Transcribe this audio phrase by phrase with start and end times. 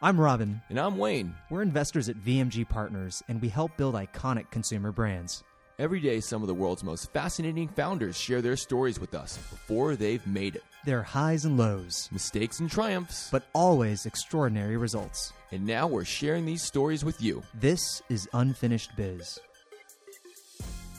[0.00, 0.62] I'm Robin.
[0.68, 1.34] And I'm Wayne.
[1.50, 5.42] We're investors at VMG Partners, and we help build iconic consumer brands.
[5.80, 9.96] Every day, some of the world's most fascinating founders share their stories with us before
[9.96, 10.62] they've made it.
[10.84, 15.32] Their highs and lows, mistakes and triumphs, but always extraordinary results.
[15.50, 17.42] And now we're sharing these stories with you.
[17.54, 19.40] This is Unfinished Biz.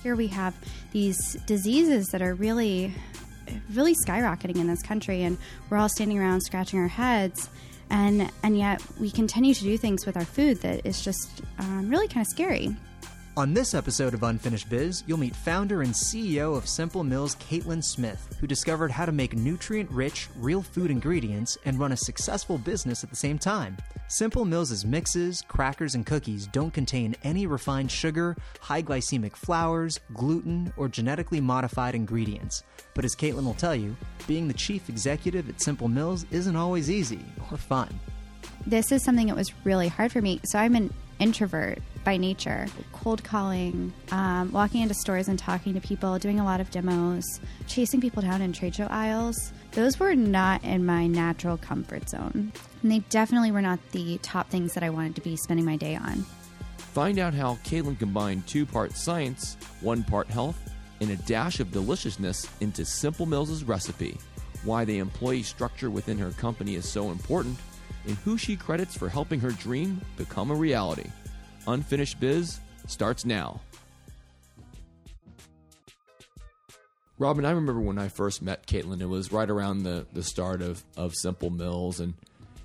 [0.04, 0.54] Here we have
[0.92, 2.94] these diseases that are really,
[3.72, 5.38] really skyrocketing in this country, and
[5.70, 7.50] we're all standing around scratching our heads
[7.90, 11.90] and and yet we continue to do things with our food that is just um,
[11.90, 12.76] really kind of scary.
[13.40, 17.82] On this episode of Unfinished Biz, you'll meet founder and CEO of Simple Mills, Caitlin
[17.82, 22.58] Smith, who discovered how to make nutrient rich, real food ingredients and run a successful
[22.58, 23.78] business at the same time.
[24.10, 30.74] Simple Mills' mixes, crackers, and cookies don't contain any refined sugar, high glycemic flours, gluten,
[30.76, 32.66] or genetically modified ingredients.
[32.94, 33.96] But as Caitlin will tell you,
[34.28, 38.02] being the chief executive at Simple Mills isn't always easy or fun.
[38.68, 40.42] This is something that was really hard for me.
[40.44, 42.68] So I'm an introvert by nature.
[42.94, 47.26] Cold calling, um, walking into stores and talking to people, doing a lot of demos,
[47.68, 49.54] chasing people down in trade show aisles.
[49.72, 52.52] Those were not in my natural comfort zone.
[52.82, 55.76] And they definitely were not the top things that I wanted to be spending my
[55.76, 56.26] day on.
[56.78, 60.58] Find out how Caitlin combined two parts science, one part health,
[61.02, 64.18] and a dash of deliciousness into Simple Mills' recipe,
[64.64, 67.58] why the employee structure within her company is so important,
[68.08, 71.10] and who she credits for helping her dream become a reality.
[71.68, 73.60] Unfinished Biz starts now.
[77.18, 80.62] Robin, I remember when I first met Caitlin, it was right around the, the start
[80.62, 82.00] of, of Simple Mills.
[82.00, 82.14] And,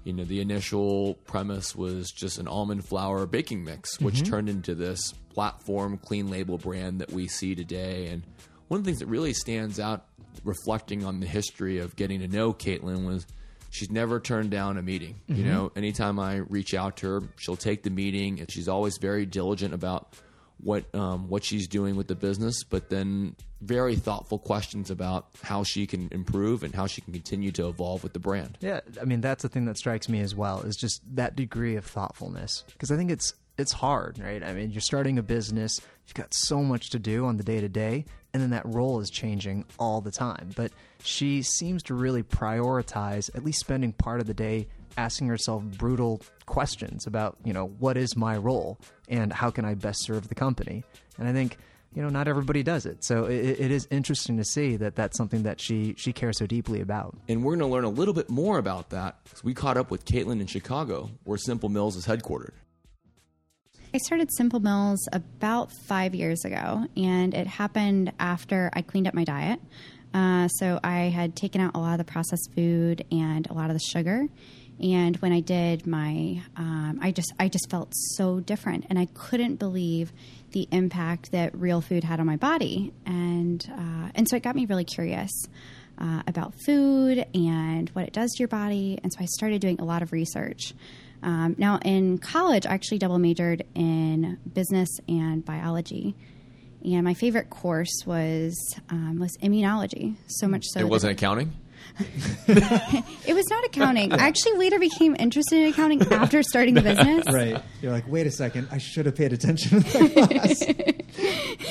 [0.05, 4.31] you know, the initial premise was just an almond flour baking mix, which mm-hmm.
[4.31, 8.07] turned into this platform clean label brand that we see today.
[8.07, 8.23] And
[8.69, 10.07] one of the things that really stands out
[10.45, 13.27] reflecting on the history of getting to know Caitlin was–
[13.75, 15.21] she's never turned down a meeting.
[15.29, 15.41] Mm-hmm.
[15.41, 18.99] You know, anytime I reach out to her, she'll take the meeting, and she's always
[18.99, 20.15] very diligent about
[20.59, 25.65] what um, what she's doing with the business, but then very thoughtful questions about how
[25.65, 28.57] she can improve and how she can continue to evolve with the brand.
[28.61, 31.77] Yeah, I mean that's the thing that strikes me as well is just that degree
[31.77, 34.43] of thoughtfulness because I think it's it's hard, right?
[34.43, 37.61] I mean, you're starting a business, you've got so much to do on the day
[37.61, 40.51] to day, and then that role is changing all the time.
[40.57, 40.73] But
[41.03, 44.67] she seems to really prioritize at least spending part of the day
[44.97, 48.79] asking herself brutal questions about, you know, what is my role
[49.09, 50.85] and how can I best serve the company?
[51.19, 51.59] And I think
[51.95, 55.17] you know not everybody does it so it, it is interesting to see that that's
[55.17, 58.15] something that she she cares so deeply about and we're going to learn a little
[58.15, 61.97] bit more about that because we caught up with caitlin in chicago where simple mills
[61.97, 62.51] is headquartered
[63.95, 69.15] I started Simple Mills about five years ago, and it happened after I cleaned up
[69.15, 69.61] my diet.
[70.13, 73.71] Uh, so I had taken out a lot of the processed food and a lot
[73.71, 74.27] of the sugar.
[74.83, 79.07] And when I did my, um, I just I just felt so different, and I
[79.15, 80.13] couldn't believe
[80.51, 84.57] the impact that real food had on my body, and uh, and so it got
[84.57, 85.31] me really curious.
[85.97, 88.99] Uh, about food and what it does to your body.
[89.05, 90.75] And so I started doing a lot of research.
[91.25, 96.15] Um, now, in college, I actually double majored in business and biology.
[96.85, 98.55] And my favorite course was
[98.91, 100.17] um, was immunology.
[100.27, 101.53] So much so it wasn't accounting.
[102.47, 104.13] it was not accounting.
[104.13, 107.25] I actually later became interested in accounting after starting the business.
[107.33, 107.63] Right.
[107.81, 110.13] You're like, wait a second, I should have paid attention to that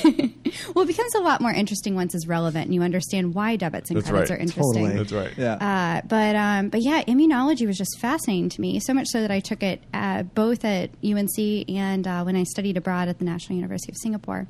[0.02, 0.30] class.
[0.74, 3.90] Well, it becomes a lot more interesting once it's relevant and you understand why debits
[3.90, 4.38] and That's credits right.
[4.38, 4.84] are interesting.
[4.84, 4.96] Totally.
[4.96, 5.32] That's right.
[5.36, 5.54] Yeah.
[5.54, 8.80] Uh, but um, but yeah, immunology was just fascinating to me.
[8.80, 12.44] So much so that I took it uh, both at UNC and uh, when I
[12.44, 14.46] studied abroad at the National University of Singapore.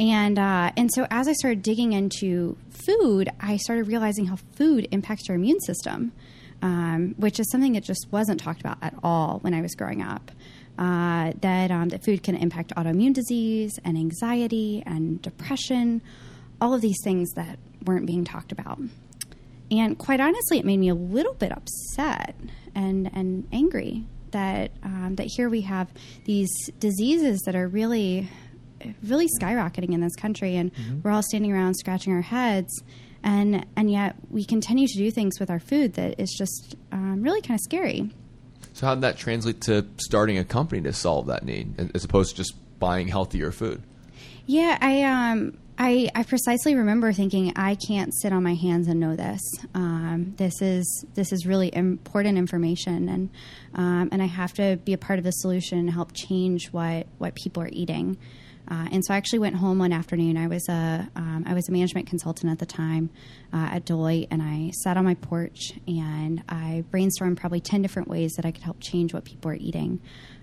[0.00, 4.86] And uh, and so as I started digging into food, I started realizing how food
[4.92, 6.12] impacts your immune system,
[6.62, 10.02] um, which is something that just wasn't talked about at all when I was growing
[10.02, 10.30] up.
[10.78, 16.00] Uh, that um, that food can impact autoimmune disease and anxiety and depression,
[16.60, 18.78] all of these things that weren't being talked about.
[19.72, 22.36] And quite honestly, it made me a little bit upset
[22.76, 25.90] and and angry that um, that here we have
[26.24, 26.48] these
[26.78, 28.30] diseases that are really
[29.02, 31.00] really skyrocketing in this country, and mm-hmm.
[31.02, 32.82] we're all standing around scratching our heads,
[33.22, 37.22] and and yet we continue to do things with our food that is just um,
[37.22, 38.10] really kind of scary.
[38.78, 42.30] So how did that translate to starting a company to solve that need, as opposed
[42.30, 43.82] to just buying healthier food?
[44.46, 49.00] Yeah, I um, I, I precisely remember thinking I can't sit on my hands and
[49.00, 49.42] know this.
[49.74, 53.30] Um, this is this is really important information, and
[53.74, 57.08] um, and I have to be a part of the solution and help change what
[57.18, 58.16] what people are eating.
[58.70, 60.36] Uh, and so I actually went home one afternoon.
[60.36, 63.10] I was a um, I was a management consultant at the time
[63.52, 68.08] uh, at Deloitte, and I sat on my porch and I brainstormed probably ten different
[68.08, 70.00] ways that I could help change what people are eating.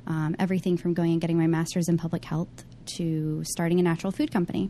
[0.08, 2.64] Um, everything from going and getting my master's in public health
[2.98, 4.70] to starting a natural food company.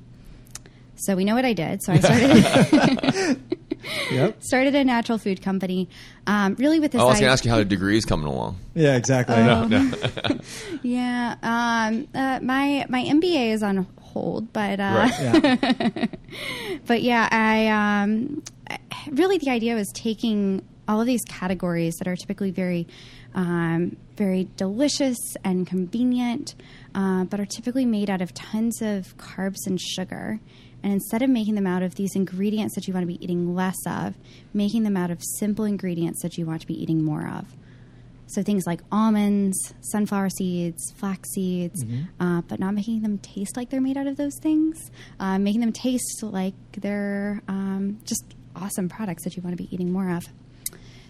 [0.96, 1.84] So we know what I did.
[1.84, 3.42] So I started
[4.12, 4.38] Yep.
[4.44, 5.90] started a natural food company,
[6.28, 7.02] um, really with this.
[7.02, 8.58] I was going to ask you how the degree is coming along.
[8.74, 9.36] Yeah, exactly.
[10.84, 16.06] Yeah, um, uh, my my MBA is on hold, but uh, Yeah.
[16.86, 17.68] but yeah, I
[18.06, 18.44] um,
[19.12, 22.88] really the idea was taking all of these categories that are typically very
[23.34, 26.56] um, very delicious and convenient,
[26.94, 30.40] uh, but are typically made out of tons of carbs and sugar.
[30.86, 33.56] And instead of making them out of these ingredients that you want to be eating
[33.56, 34.14] less of,
[34.54, 37.48] making them out of simple ingredients that you want to be eating more of.
[38.28, 41.84] So things like almonds, sunflower seeds, flax seeds,
[42.20, 45.62] uh, but not making them taste like they're made out of those things, uh, making
[45.62, 48.24] them taste like they're um, just
[48.56, 50.28] awesome products that you want to be eating more of.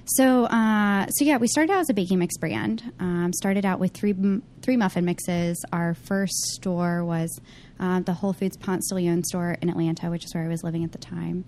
[0.08, 2.84] So, uh, so yeah, we started out as a baking mix brand.
[3.00, 4.14] Um, started out with three
[4.62, 5.64] three muffin mixes.
[5.74, 7.40] Our first store was
[7.80, 10.64] uh, the Whole Foods Ponce de Leon store in Atlanta, which is where I was
[10.64, 11.44] living at the time,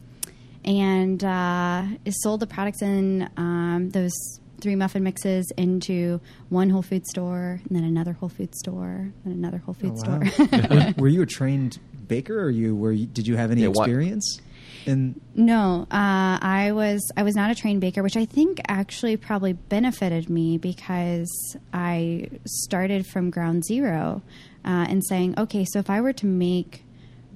[0.66, 4.14] and uh, it sold the products in um, those
[4.60, 6.20] three muffin mixes into
[6.50, 10.10] one Whole Food store, and then another Whole Food store, and another Whole Food Oh,
[10.18, 10.24] wow.
[10.24, 10.48] store.
[10.70, 11.78] were, were you a trained
[12.08, 12.92] baker, or you were?
[12.92, 14.42] You, did you have any Yeah, what- experience?
[14.88, 19.18] In No, uh, I was I was not a trained baker, which I think actually
[19.18, 24.22] probably benefited me because I started from ground zero
[24.66, 26.84] uh, and saying, okay, so if I were to make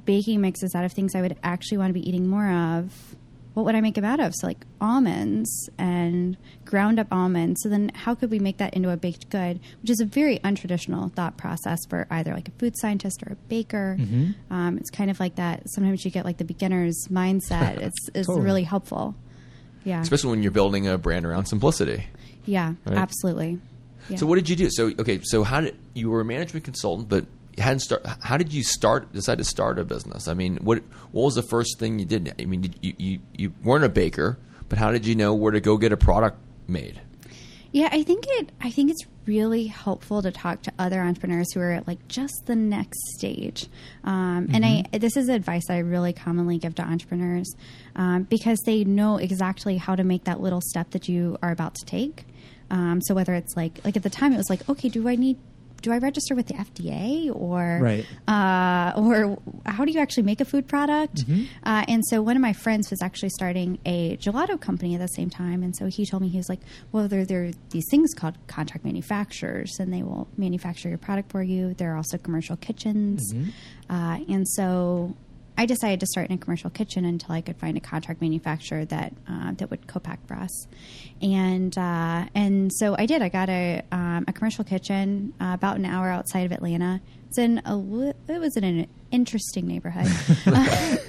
[0.06, 3.16] baking mixes out of things I would actually want to be eating more of,
[3.54, 4.34] what would I make them out of?
[4.36, 7.62] So like almonds and ground up almonds.
[7.64, 10.40] So then how could we make that into a baked good, which is a very
[10.40, 13.98] untraditional thought process for either like a food scientist or a baker.
[14.50, 15.64] Um, it's kind of like that.
[15.72, 17.78] Sometimes you get like the beginner's mindset.
[17.82, 18.46] It's, it's Totally.
[18.46, 19.16] really helpful.
[19.84, 20.02] Yeah.
[20.02, 22.06] Especially when you're building a brand around simplicity.
[22.46, 22.98] Yeah, Right.
[22.98, 23.60] absolutely.
[24.10, 24.18] Yeah.
[24.18, 24.70] So what did you do?
[24.70, 28.06] So okay, so how did you were a management consultant, but you hadn't start?
[28.22, 29.14] How did you start?
[29.14, 30.28] Decide to start a business?
[30.28, 32.34] I mean, what what was the first thing you did?
[32.40, 34.38] I mean, did you you, you weren't a baker,
[34.70, 36.38] but how did you know where to go get a product
[36.68, 37.02] made?
[37.74, 38.52] Yeah, I think it.
[38.60, 42.34] I think it's really helpful to talk to other entrepreneurs who are at like just
[42.46, 43.68] the next stage.
[44.04, 47.54] Um, And I this is advice I really commonly give to entrepreneurs
[47.96, 51.76] um, because they know exactly how to make that little step that you are about
[51.76, 52.26] to take.
[52.70, 55.16] Um, so whether it's like like at the time it was like, okay, do I
[55.16, 55.38] need
[55.82, 58.06] do I register with the FDA or Right.
[58.28, 61.26] uh, or how do you actually make a food product?
[61.64, 65.08] Uh, and so one of my friends was actually starting a gelato company at the
[65.08, 66.60] same time, and so he told me he was like,
[66.92, 71.32] "Well, there there are these things called contract manufacturers, and they will manufacture your product
[71.32, 71.74] for you.
[71.74, 73.34] There are also commercial kitchens,
[73.90, 75.16] uh, and so."
[75.58, 78.86] I decided to start in a commercial kitchen until I could find a contract manufacturer
[78.86, 80.68] that uh, that would co-pack for us,
[81.22, 83.22] and uh, and so I did.
[83.22, 87.02] I got a um, a commercial kitchen uh, about an hour outside of Atlanta.
[87.28, 87.78] It's in a
[88.28, 90.08] it was in an interesting neighborhood.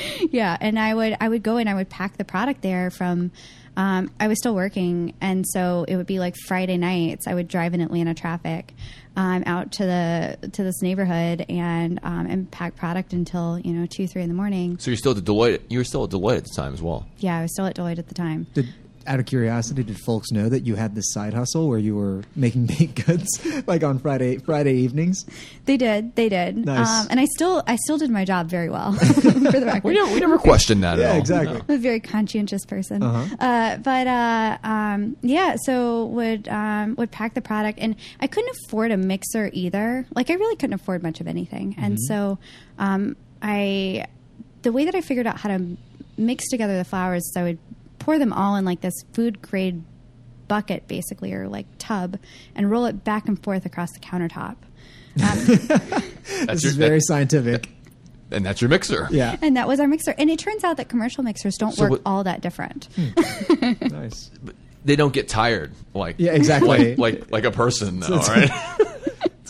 [0.30, 3.32] yeah, and I would I would go and I would pack the product there from.
[3.76, 7.26] Um, I was still working, and so it would be like Friday nights.
[7.26, 8.74] I would drive in Atlanta traffic
[9.16, 13.86] um, out to the to this neighborhood and um, and pack product until you know
[13.86, 14.78] two three in the morning.
[14.78, 15.62] So you're still at Deloitte.
[15.68, 17.06] You were still at Deloitte at the time as well.
[17.18, 18.46] Yeah, I was still at Deloitte at the time.
[18.54, 18.68] did
[19.06, 22.22] out of curiosity, did folks know that you had this side hustle where you were
[22.36, 23.28] making baked goods
[23.66, 25.24] like on Friday Friday evenings?
[25.64, 26.88] They did, they did, Nice.
[26.88, 29.84] um, and I still I still did my job very well for the record.
[29.84, 31.18] We never, we never questioned that at Yeah, all.
[31.18, 31.60] exactly.
[31.68, 33.02] I'm a very conscientious person.
[33.02, 33.36] Uh-huh.
[33.38, 38.54] Uh, but uh, um, yeah, so would um, would pack the product, and I couldn't
[38.66, 40.06] afford a mixer either.
[40.14, 42.38] Like I really couldn't afford much of anything, and so
[42.78, 44.06] um, I
[44.62, 45.76] the way that I figured out how to
[46.16, 47.58] mix together the flowers is I would
[48.04, 49.82] pour them all in like this food grade
[50.48, 52.18] bucket, basically, or like tub,
[52.54, 54.56] and roll it back and forth across the countertop.
[54.56, 54.58] Um,
[55.18, 56.02] That's
[56.46, 57.68] This your, is very that- scientific.
[58.30, 59.08] and that's your mixer.
[59.10, 60.14] Yeah, and that was our mixer.
[60.16, 62.88] And it turns out that commercial mixers don't So work what- all that different.
[63.90, 64.30] nice.
[64.84, 66.96] They don't get tired like Yeah, exactly.
[66.96, 68.14] like like, like a person though.
[68.16, 68.91] it's- all right.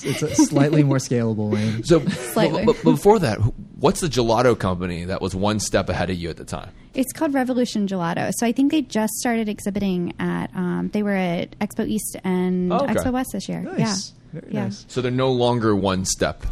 [0.04, 1.82] It's a slightly more scalable way.
[1.82, 2.64] So, Slightly.
[2.64, 3.38] but, but before that,
[3.78, 6.70] what's the gelato company that was one step ahead of you at the time?
[6.94, 8.30] It's called Revolution Gelato.
[8.36, 10.54] So I think they just started exhibiting at.
[10.54, 12.94] Um, they were at Expo East and Oh, okay.
[12.94, 13.60] Expo West this year.
[13.62, 13.78] Nice.
[13.78, 14.62] Yeah, Very yeah.
[14.64, 14.84] nice.
[14.88, 16.44] So they're no longer one step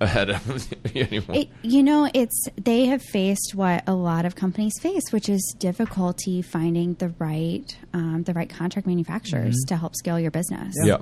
[0.00, 1.36] ahead of you anymore.
[1.36, 5.54] It, you know, it's they have faced what a lot of companies face, which is
[5.58, 10.74] difficulty finding the right um, the right contract manufacturers to help scale your business.
[10.84, 10.98] yeah.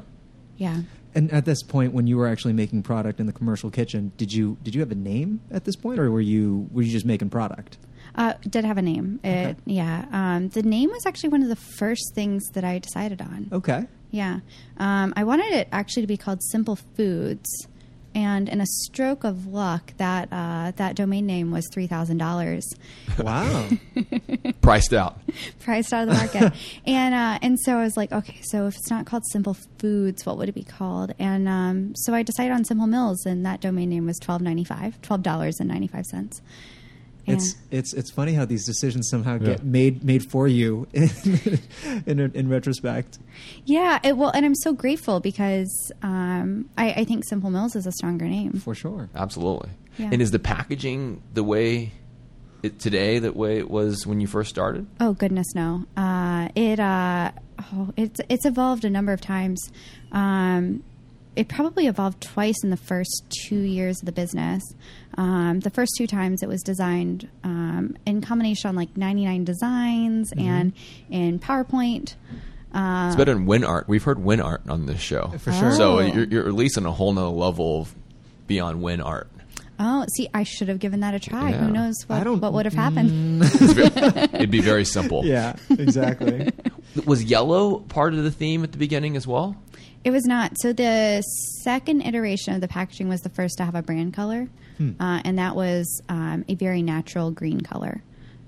[0.56, 0.82] Yeah.
[1.14, 4.32] And at this point, when you were actually making product in the commercial kitchen, did
[4.32, 7.06] you did you have a name at this point, or were you were you just
[7.06, 7.78] making product?
[8.16, 9.18] Uh, did have a name.
[9.24, 10.06] It, yeah.
[10.12, 13.48] Um, the name was actually one of the first things that I decided on.
[13.52, 13.86] Okay.
[14.10, 14.40] Yeah.
[14.76, 17.48] Um, I wanted it actually to be called Simple Foods.
[18.14, 22.64] And in a stroke of luck, that uh, that domain name was three thousand dollars,
[23.18, 23.68] Wow.
[24.60, 25.18] Priced out.
[25.60, 26.52] priced out of the market.
[26.86, 30.24] and uh, and so I was like, okay, so if it's not called Simple Foods,
[30.24, 31.12] what would it be called?
[31.18, 34.64] And um, so I decided on Simple Mills, and that domain name was twelve ninety
[34.64, 36.40] five, twelve dollars and ninety five cents.
[37.26, 39.46] It's it's it's funny how these decisions somehow Yeah.
[39.54, 41.10] get made made for you in
[42.06, 43.18] in, in retrospect.
[43.64, 47.86] Yeah, it, well, and I'm so grateful because um, I, I think Simple Mills is
[47.86, 48.52] a stronger name.
[48.54, 49.08] For sure.
[49.14, 49.70] Absolutely.
[49.98, 50.10] Yeah.
[50.12, 51.92] And is the packaging the way
[52.62, 54.86] it today the way it was when you first started?
[55.00, 55.84] Oh goodness, no.
[55.96, 57.32] Uh, it uh,
[57.72, 59.70] oh, it's it's evolved a number of times.
[60.12, 60.82] Um,
[61.36, 64.62] it probably evolved twice in the first two years of the business.
[65.16, 70.32] Um, the first two times it was designed um, in combination on like 99 designs
[70.36, 70.72] and
[71.10, 72.14] in PowerPoint.
[72.72, 73.86] Uh, It's better than WinArt.
[73.86, 75.32] We've heard WinArt on this show.
[75.38, 75.72] For sure.
[75.72, 76.00] So Oh.
[76.00, 77.94] you're, you're at least on a whole nother level of
[78.48, 79.26] beyond WinArt.
[79.78, 81.50] oh, see, I should have given that a try.
[81.50, 81.58] Yeah.
[81.64, 83.42] Who knows what, what would have happened?
[83.44, 85.24] It's It'd be very simple.
[85.24, 85.54] Yeah.
[85.70, 86.50] Exactly.
[87.06, 89.56] Was yellow part of the theme at the beginning as well?
[90.04, 90.52] It was not.
[90.60, 91.22] So the
[91.62, 94.48] second iteration of the packaging was the first to have a brand color,
[95.00, 98.02] uh, and that was um, a very natural green color.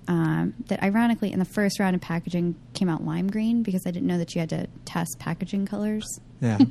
[0.09, 3.91] Um, that ironically, in the first round of packaging, came out lime green because I
[3.91, 6.21] didn't know that you had to test packaging colors.
[6.41, 6.59] Yeah.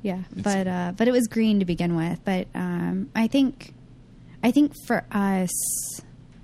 [0.00, 2.20] Yeah, but uh, but it was green to begin with.
[2.24, 3.74] But um, I think
[4.42, 5.50] I think for us,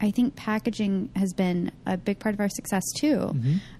[0.01, 3.31] I think packaging has been a big part of our success too.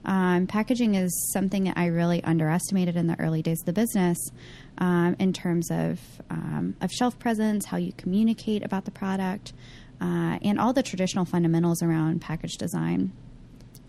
[0.05, 4.19] Um, packaging is something that I really underestimated in the early days of the business
[4.79, 9.53] um, in terms of um, of shelf presence, how you communicate about the product,
[10.01, 13.13] uh, and all the traditional fundamentals around package design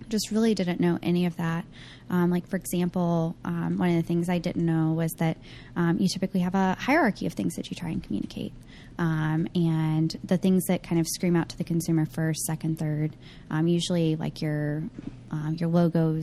[0.09, 1.65] just really didn't know any of that.
[2.09, 5.37] Um, like, for example, um, one of the things I didn't know was that
[5.75, 8.51] um, you typically have a hierarchy of things that you try and communicate.
[8.97, 13.15] Um, and the things that kind of scream out to the consumer first, second, third,
[13.49, 14.83] um, usually like your
[15.31, 16.21] um, your logo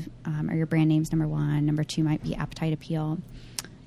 [0.50, 1.64] or your brand name's number one.
[1.64, 3.18] Number two might be appetite appeal,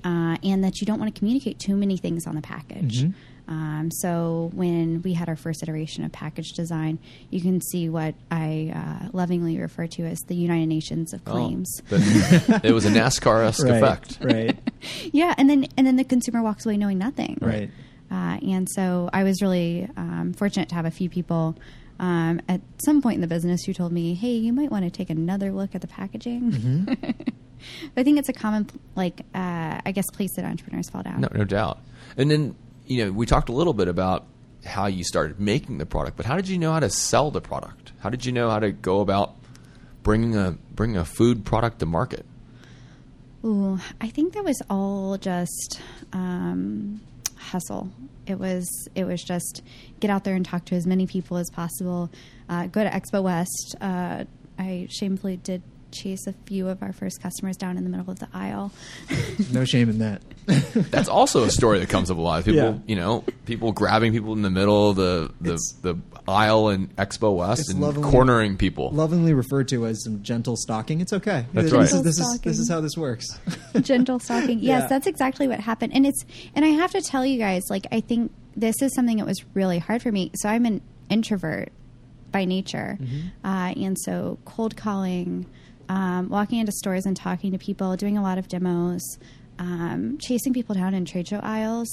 [0.04, 3.04] uh, and that you don't want to communicate too many things on the package.
[3.50, 8.14] Um, so when we had our first iteration of package design, you can see what
[8.30, 11.68] I uh, lovingly refer to as the United Nations of claims.
[11.82, 11.84] Oh,
[12.48, 13.82] but it was a NASCAR esque right.
[13.82, 14.18] effect.
[14.22, 14.58] Right.
[15.12, 17.36] Yeah, and then and then the consumer walks away knowing nothing.
[17.42, 17.70] Right.
[18.10, 21.54] Uh, and so I was really um, fortunate to have a few people
[21.98, 24.90] um, at some point in the business who told me, "Hey, you might want to
[24.90, 26.96] take another look at the packaging."
[27.96, 31.20] I think it's a common, like, uh, I guess, place that entrepreneurs fall down.
[31.20, 31.78] No, no doubt.
[32.16, 32.54] And then,
[32.90, 34.26] you know, we talked a little bit about
[34.66, 37.40] how you started making the product, but how did you know how to sell the
[37.40, 37.92] product?
[38.00, 39.36] How did you know how to go about
[40.02, 42.26] bringing a bringing a food product to market?
[43.44, 45.80] Ooh, I think that was all just
[46.12, 47.00] um,
[47.36, 47.90] hustle.
[48.26, 49.62] It was it was just
[50.00, 52.10] get out there and talk to as many people as possible.
[52.48, 53.76] Uh, go to Expo West.
[53.80, 54.24] Uh,
[54.58, 58.18] I shamefully did chase a few of our first customers down in the middle of
[58.18, 58.72] the aisle.
[59.52, 60.22] No shame in that.
[60.90, 62.44] That's also a story that comes up a lot.
[62.44, 62.74] People, Yeah.
[62.86, 65.96] you know, people grabbing people in the middle of the the, It's- the
[66.28, 68.90] aisle in Expo West and lovingly- cornering people.
[68.90, 71.00] Lovingly referred to as some gentle stalking.
[71.00, 71.46] It's okay.
[71.52, 71.84] That's this, right.
[71.84, 73.26] Is, this is this is how this works.
[73.80, 74.58] gentle stalking.
[74.60, 74.86] Yes, Yeah.
[74.88, 75.94] that's exactly what happened.
[75.94, 79.16] And it's and I have to tell you guys, like I think this is something
[79.16, 80.30] that was really hard for me.
[80.36, 81.72] So I'm an introvert
[82.30, 82.96] by nature,
[83.44, 85.46] uh, and so cold calling,
[85.90, 89.02] um, walking into stores and talking to people, doing a lot of demos,
[89.58, 91.88] um, chasing people down in trade show aisles.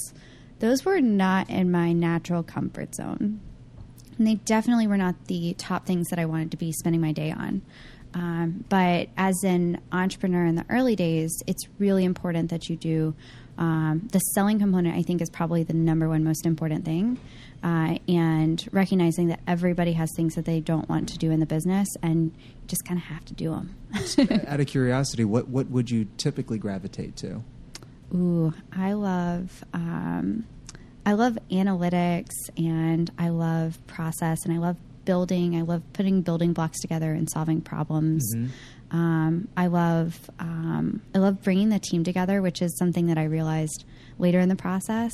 [0.60, 3.40] Those were not in my natural comfort zone.
[4.16, 7.10] And they definitely were not the top things that I wanted to be spending my
[7.10, 7.62] day on.
[8.14, 13.16] Um, but as an entrepreneur in the early days, it's really important that you do
[13.58, 14.96] um, the selling component.
[14.96, 17.18] I think is probably the number one most important thing,
[17.62, 21.46] uh, and recognizing that everybody has things that they don't want to do in the
[21.46, 22.32] business, and
[22.68, 23.74] just kind of have to do them.
[24.46, 27.42] Out of curiosity, what what would you typically gravitate to?
[28.14, 30.46] Ooh, I love um,
[31.04, 35.56] I love analytics and I love process and I love building.
[35.56, 38.30] I love putting building blocks together and solving problems.
[38.90, 43.24] Um, I love um, I love bringing the team together, which is something that I
[43.24, 43.84] realized
[44.18, 45.12] later in the process.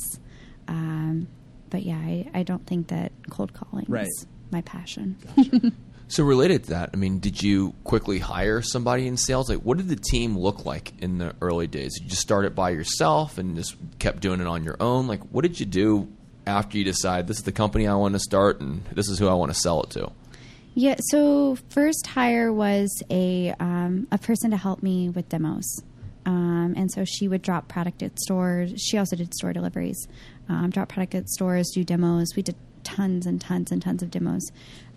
[0.67, 1.27] Um,
[1.69, 4.07] but yeah, I, I don't think that cold calling Right.
[4.07, 5.17] is my passion.
[6.07, 9.49] So related to that, I mean, did you quickly hire somebody in sales?
[9.49, 11.95] Like, what did the team look like in the early days?
[11.95, 15.07] Did you just start it by yourself and just kept doing it on your own?
[15.07, 16.07] Like, what did you do
[16.45, 19.27] after you decide this is the company I want to start and this is who
[19.27, 20.11] I want to sell it to?
[20.75, 20.95] Yeah.
[21.09, 25.65] So first hire was a um, a person to help me with demos,
[26.25, 28.73] um, and so she would drop product at stores.
[28.81, 30.07] She also did store deliveries,
[30.49, 32.35] um, drop product at stores, do demos.
[32.35, 34.43] We did tons and tons and tons of demos.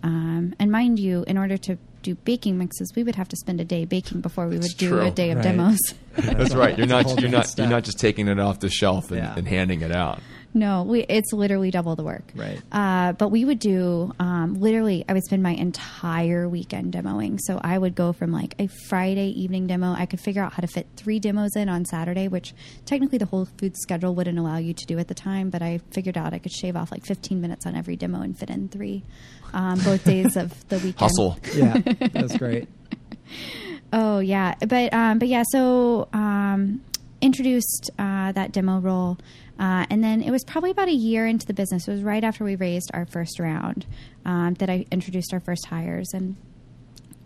[0.03, 3.61] Um, and mind you, in order to do baking mixes, we would have to spend
[3.61, 5.01] a day baking before we would do true.
[5.01, 5.43] a day of Right.
[5.43, 5.79] demos.
[6.17, 6.79] That's right.
[6.79, 9.35] You're not you're not you're not just taking it off the shelf and, Yeah.
[9.37, 10.21] and handing it out.
[10.55, 12.25] No, we, it's literally double the work.
[12.35, 12.61] Right.
[12.73, 15.05] Uh, but we would do um, literally.
[15.09, 17.39] I would spend my entire weekend demoing.
[17.43, 19.93] So I would go from like a Friday evening demo.
[19.93, 22.55] I could figure out how to fit three demos in on Saturday, which
[22.87, 25.51] technically the whole food schedule wouldn't allow you to do at the time.
[25.51, 28.39] But I figured out I could shave off like 15 minutes on every demo and
[28.39, 29.05] fit in three,
[29.53, 30.99] um, both days of the weekend.
[30.99, 31.39] Hustle.
[31.55, 31.79] Yeah,
[32.13, 32.69] that's great.
[33.93, 35.45] Oh yeah, but um, but yeah.
[35.51, 36.83] So um,
[37.21, 39.19] introduced uh, that demo role,
[39.59, 41.89] uh, and then it was probably about a year into the business.
[41.89, 43.87] It was right after we raised our first round
[44.25, 46.37] um, that I introduced our first hires, and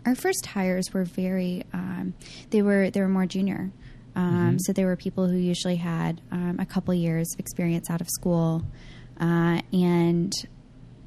[0.05, 2.13] our first hires were very um,
[2.49, 3.71] they were they were more junior.
[4.15, 8.07] Um, So they were people who usually had um, a couple years experience out of
[8.09, 8.63] school,
[9.19, 10.31] uh, and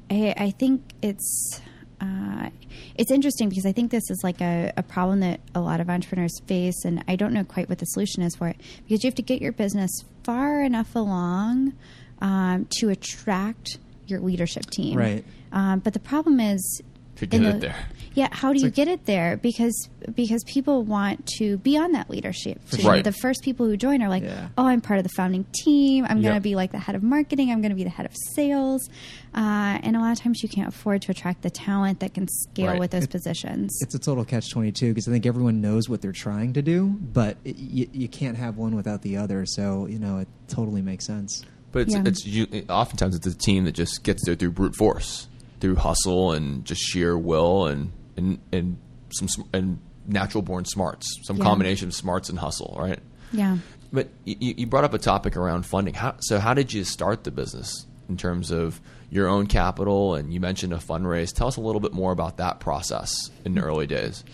[0.09, 1.61] I, I think it's
[1.99, 2.49] uh,
[2.95, 5.89] it's interesting because I think this is like a, a problem that a lot of
[5.89, 9.07] entrepreneurs face, and I don't know quite what the solution is for it because you
[9.07, 9.91] have to get your business
[10.23, 11.73] far enough along
[12.21, 13.77] um, to attract
[14.07, 14.97] your leadership team.
[14.97, 15.25] Right.
[15.51, 16.81] Um, but the problem is
[17.17, 17.75] To get in it there.
[18.13, 19.37] Yeah, how do you get it there?
[19.37, 22.87] Because because people want to be on that leadership team.
[22.87, 23.03] Right.
[23.03, 24.47] The first people who join are like, Yeah.
[24.57, 26.03] "Oh, I'm part of the founding team.
[26.05, 26.35] I'm going Yep.
[26.35, 27.51] to be like the head of marketing.
[27.51, 28.89] I'm going to be the head of sales."
[29.35, 32.27] Uh, and a lot of times, you can't afford to attract the talent that can
[32.27, 32.79] scale Right.
[32.79, 33.77] with those positions.
[33.81, 36.61] It's a total catch twenty two because I think everyone knows what they're trying to
[36.63, 39.45] do, but it, you, you can't have one without the other.
[39.45, 41.43] So you know it totally makes sense.
[41.71, 42.03] But it's, Yeah.
[42.05, 45.26] it's you, oftentimes it's a team that just gets there through brute force,
[45.59, 48.77] through hustle and just sheer will and and and
[49.09, 51.43] some and natural born smarts, some Yeah.
[51.43, 52.99] combination of smarts and hustle, right?
[53.31, 53.57] yeah.
[53.91, 55.93] But you, you brought up a topic around funding.
[55.93, 60.13] How, so how did you start the business in terms of your own capital?
[60.15, 61.33] And you mentioned a fundraise.
[61.33, 63.13] Tell us a little bit more about that process
[63.45, 64.25] in the early days.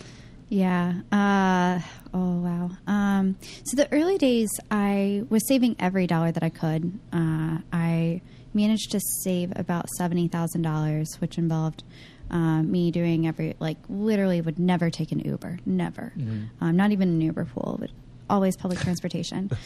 [0.48, 0.94] Yeah.
[1.12, 1.80] Uh,
[2.12, 2.70] oh wow.
[2.88, 6.98] Um, so the early days, I was saving every dollar that I could.
[7.12, 8.20] Uh, I
[8.54, 11.82] managed to save about seventy thousand dollars, which involved
[12.30, 16.12] uh, me doing every like literally would never take an Uber, never,
[16.60, 17.90] um, not even an Uber pool, but
[18.30, 19.50] always public transportation.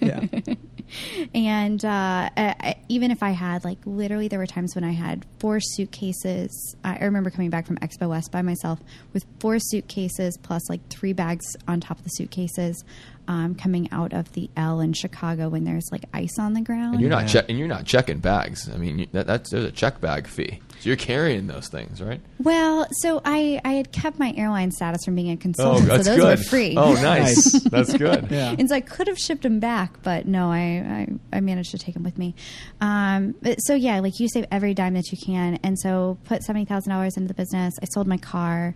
[0.00, 0.24] Yeah.
[1.34, 1.88] and uh,
[2.36, 5.60] I, I- even if I had like literally, there were times when I had four
[5.60, 6.76] suitcases.
[6.84, 8.80] I I remember coming back from Expo West by myself
[9.12, 12.84] with four suitcases plus like three bags on top of the suitcases.
[13.28, 16.94] Um, coming out of the L in Chicago when there's like ice on the ground.
[16.94, 17.28] And you're not Yeah.
[17.28, 18.70] check, and you're not checking bags.
[18.72, 20.60] I mean, that, that's there's a check bag fee.
[20.80, 22.22] So you're carrying those things, right?
[22.38, 26.12] Well, so I, I had kept my airline status from being a consultant, that's so
[26.16, 26.38] those good.
[26.38, 26.74] were free.
[26.78, 27.52] Oh, nice.
[27.52, 27.64] Nice.
[27.64, 28.28] that's good.
[28.30, 28.54] Yeah.
[28.58, 31.78] And so I could have shipped them back, but no, I, I, I managed to
[31.78, 32.34] take them with me.
[32.80, 36.64] Um, so yeah, like you save every dime that you can, and so put seventy
[36.64, 37.74] thousand dollars into the business.
[37.82, 38.74] I sold my car,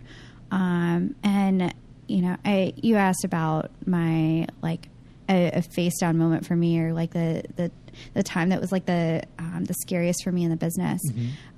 [0.51, 1.73] um, and
[2.07, 4.87] you know, I you asked about my like
[5.29, 7.71] a, a face down moment for me, or like the the
[8.13, 11.01] the time that was like the um, the scariest for me in the business.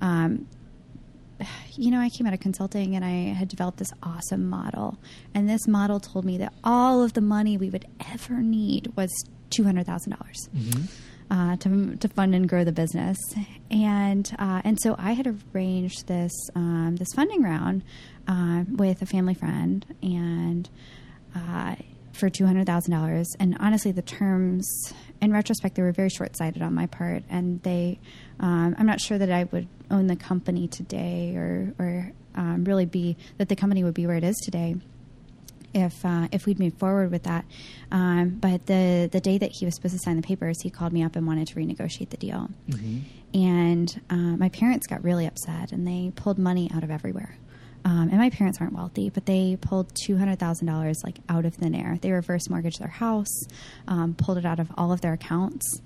[0.00, 0.46] Um,
[1.72, 4.98] you know, I came out of consulting and I had developed this awesome model.
[5.34, 9.10] And this model told me that all of the money we would ever need was
[9.50, 10.88] $200,000
[11.30, 13.18] uh, to, to fund and grow the business.
[13.70, 17.82] And, uh, and so I had arranged this, um, this funding round
[18.28, 20.68] uh, with a family friend and
[21.34, 21.76] uh,
[22.12, 23.26] for $200,000.
[23.38, 24.66] And honestly, the terms,
[25.20, 27.24] in retrospect, they were very short sighted on my part.
[27.28, 27.98] And they,
[28.40, 32.86] um, I'm not sure that I would own the company today or, or um, really
[32.86, 34.76] be, that the company would be where it is today
[35.76, 37.44] if uh, if we'd moved forward with that.
[37.92, 40.92] Um, but the the day that he was supposed to sign the papers, he called
[40.92, 42.48] me up and wanted to renegotiate the deal.
[43.34, 47.36] And uh, my parents got really upset, and they pulled money out of everywhere.
[47.86, 51.44] Um, and my parents aren't wealthy, but they pulled two hundred thousand dollars like out
[51.46, 51.96] of thin air.
[52.02, 53.32] They reverse mortgaged their house,
[53.86, 55.80] um, pulled it out of all of their accounts,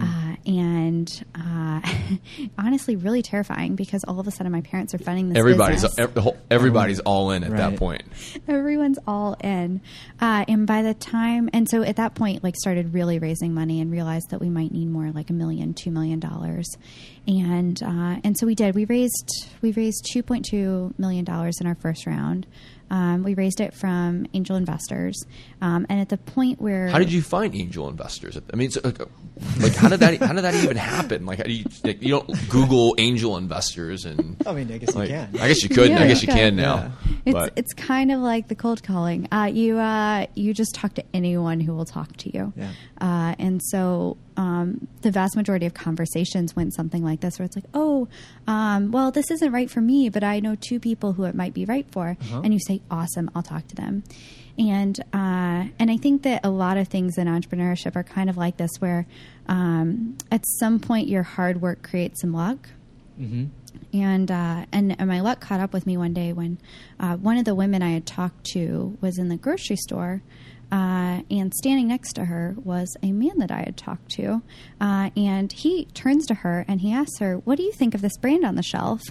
[0.00, 1.80] uh, and uh,
[2.58, 5.38] honestly, really terrifying because all of a sudden my parents are funding this.
[5.38, 8.02] Everybody's business ev- the whole- everybody's all in at that point.
[8.46, 9.80] everyone's all in
[10.20, 13.80] uh, and by the time and so at that point like started really raising money
[13.80, 16.66] and realized that we might need more like a million two million dollars
[17.26, 21.74] and uh, and so we did we raised we raised 2.2 million dollars in our
[21.76, 22.46] first round.
[22.90, 25.22] Um, we raised it from angel investors,
[25.62, 28.36] um, and at the point where How did you find angel investors?
[28.52, 28.98] I mean, so, like,
[29.60, 31.24] like, how did that how did that even happen?
[31.24, 34.94] Like, how do you like, you don't Google angel investors and I mean, I guess
[34.94, 35.28] like, you can.
[35.40, 35.90] I guess you could.
[35.90, 36.56] Yeah, I guess you you can can.
[36.56, 36.92] now.
[37.24, 39.28] It's but it's kind of like the cold calling.
[39.30, 42.52] Uh, you uh, you just talk to anyone who will talk to you.
[42.56, 42.70] Yeah.
[43.00, 47.56] Uh, and so um, the vast majority of conversations went something like this, where it's
[47.56, 48.08] like, oh,
[48.46, 51.52] um, well, this isn't right for me, but I know two people who it might
[51.54, 52.40] be right for, Uh-huh.
[52.44, 54.04] and you say, awesome, I'll talk to them.
[54.58, 58.36] And uh, and I think that a lot of things in entrepreneurship are kind of
[58.36, 59.06] like this, where
[59.48, 62.68] um, at some point your hard work creates some luck.
[63.16, 63.46] Hmm
[63.92, 66.58] and uh, and and my luck caught up with me one day when
[66.98, 70.22] uh, one of the women I had talked to was in the grocery store,
[70.72, 74.42] uh, and standing next to her was a man that I had talked to,
[74.80, 78.02] uh, and he turns to her and he asks her, "What do you think of
[78.02, 79.02] this brand on the shelf?"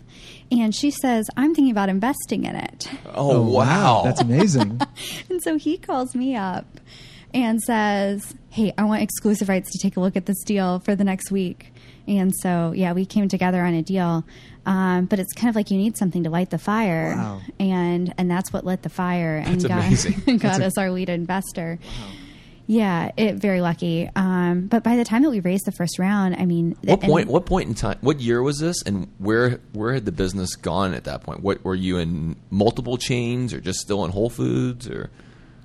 [0.52, 4.82] And she says, "I'm thinking about investing in it." oh, wow, that's amazing.
[5.30, 6.80] And so he calls me up
[7.34, 10.96] and says, Hey, I want exclusive rights to take a look at this deal for
[10.96, 11.74] the next week.
[12.08, 14.26] And so, yeah, we came together on a deal.
[14.66, 17.14] Um, but it's kind of like you need something to light the fire.
[17.16, 17.42] Wow.
[17.60, 21.80] And and that's what lit the fire and That's got, got us our lead investor.
[22.68, 24.12] Yeah, it very lucky.
[24.16, 27.28] Um, but by the time that we raised the first round, I mean, What point?
[27.28, 27.98] What point in time?
[28.02, 28.84] What year was this?
[28.84, 31.42] And where where had the business gone at that point?
[31.42, 35.10] What were you in multiple chains, or just still in Whole Foods, or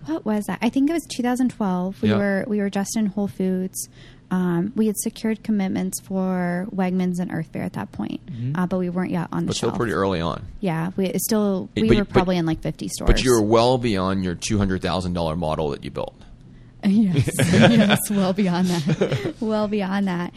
[0.06, 0.58] What was that?
[0.62, 2.02] I think it was 2012.
[2.02, 2.16] We Yeah.
[2.16, 3.88] were we were just in Whole Foods.
[4.30, 8.20] Um, we had secured commitments for Wegmans and Earth Fare at that point,
[8.56, 10.42] uh, but we weren't yet on the but still pretty early on?
[10.60, 13.06] Yeah, we still we you- were but- probably in like 50 stores.
[13.06, 16.14] But you were well beyond your two hundred thousand dollar model that you built.
[16.84, 20.32] yes, yes, well beyond that, well beyond that.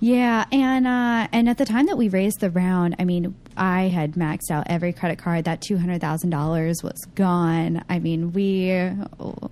[0.00, 3.82] Yeah, and uh, and at the time that we raised the round, I mean, I
[3.88, 5.44] had maxed out every credit card.
[5.44, 7.84] That two hundred thousand dollars was gone.
[7.88, 9.42] I mean, we uh,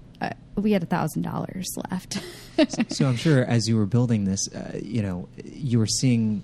[0.57, 2.23] we had a thousand dollars left.
[2.93, 6.43] so I'm sure as you were building this, uh, you know, you were seeing,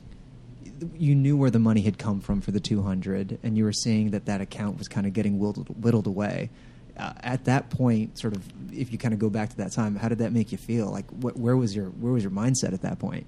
[0.97, 4.11] you knew where the money had come from for the 200, and you were seeing
[4.11, 6.51] that that account was kind of getting whittled, whittled away.
[6.97, 9.97] Uh, at that point, sort of, if you kind of go back to that time,
[9.97, 10.91] how did that make you feel?
[10.91, 13.27] Like, wh- where was your where was your mindset at that point?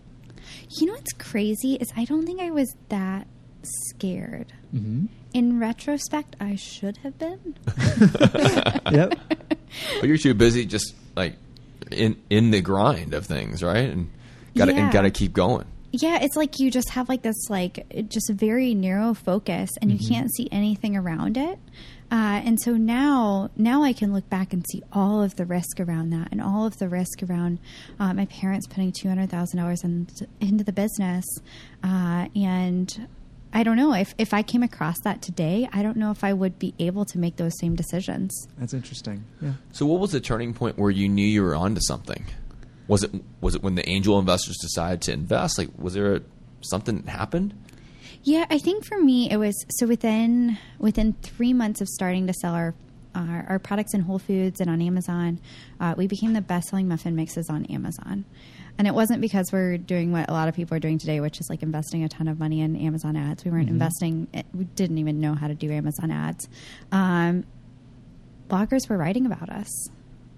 [0.78, 3.26] You know what's crazy is I don't think I was that
[3.90, 4.52] scared.
[4.74, 5.06] Mm-hmm.
[5.34, 7.56] In retrospect, I should have been.
[8.92, 9.18] Yep.
[10.00, 11.34] But you're too busy just like
[11.90, 13.90] in in the grind of things, right?
[13.90, 14.10] And
[14.56, 14.84] got to Yeah.
[14.84, 15.66] and got to keep going.
[16.02, 20.08] Yeah, it's like you just have like this like just very narrow focus, and you
[20.08, 21.58] can't see anything around it.
[22.10, 25.80] Uh, and so now, now I can look back and see all of the risk
[25.80, 27.58] around that, and all of the risk around
[27.98, 31.24] uh, my parents putting two hundred thousand dollars into the business,
[31.82, 33.08] uh, and
[33.52, 36.32] I don't know if if I came across that today, I don't know if I
[36.32, 38.46] would be able to make those same decisions.
[38.58, 39.24] That's interesting.
[39.40, 39.52] Yeah.
[39.72, 42.26] So, what was the turning point where you knew you were onto something?
[42.88, 45.58] Was it was it when the angel investors decided to invest?
[45.58, 46.20] Like, was there a,
[46.60, 47.54] something that happened?
[48.22, 52.32] Yeah, I think for me it was so within within three months of starting to
[52.32, 52.74] sell our
[53.14, 55.40] our, our products in Whole Foods and on Amazon,
[55.80, 58.24] uh, we became the best selling muffin mixes on Amazon.
[58.78, 61.40] And it wasn't because we're doing what a lot of people are doing today, which
[61.40, 63.42] is like investing a ton of money in Amazon ads.
[63.42, 66.46] We weren't investing; we didn't even know how to do Amazon ads.
[66.92, 67.44] Um,
[68.48, 69.88] bloggers were writing about us.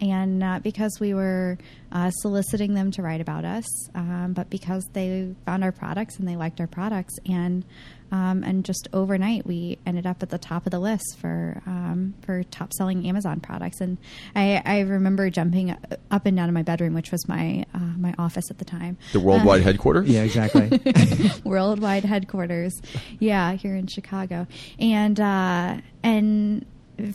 [0.01, 1.59] And not because we were
[1.91, 6.29] uh, soliciting them to write about us, um, but because they found our products and
[6.29, 7.15] they liked our products.
[7.29, 7.65] And
[8.11, 12.15] um, and just overnight, we ended up at the top of the list for um,
[12.23, 13.81] for top selling Amazon products.
[13.81, 13.99] And
[14.35, 15.77] I, I remember jumping
[16.11, 18.97] up and down in my bedroom, which was my uh, my office at the time.
[19.13, 20.09] The worldwide headquarters?
[20.09, 20.23] Yeah.
[20.23, 20.81] Exactly.
[21.45, 22.81] worldwide headquarters.
[23.19, 24.47] Yeah, here in Chicago,
[24.79, 26.65] and uh, and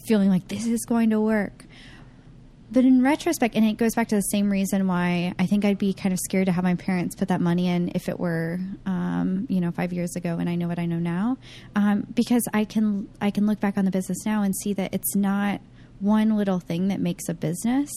[0.08, 1.65] feeling like this is going to work.
[2.73, 5.77] But in retrospect, and it goes back to the same reason why I think I'd
[5.77, 8.59] be kind of scared to have my parents put that money in if it were,
[8.88, 11.38] um, you know, five years ago, and I know what I know now,
[11.75, 14.91] um, because I can I can look back on the business now and see that
[14.91, 15.62] it's not
[15.99, 17.91] one little thing that makes a business;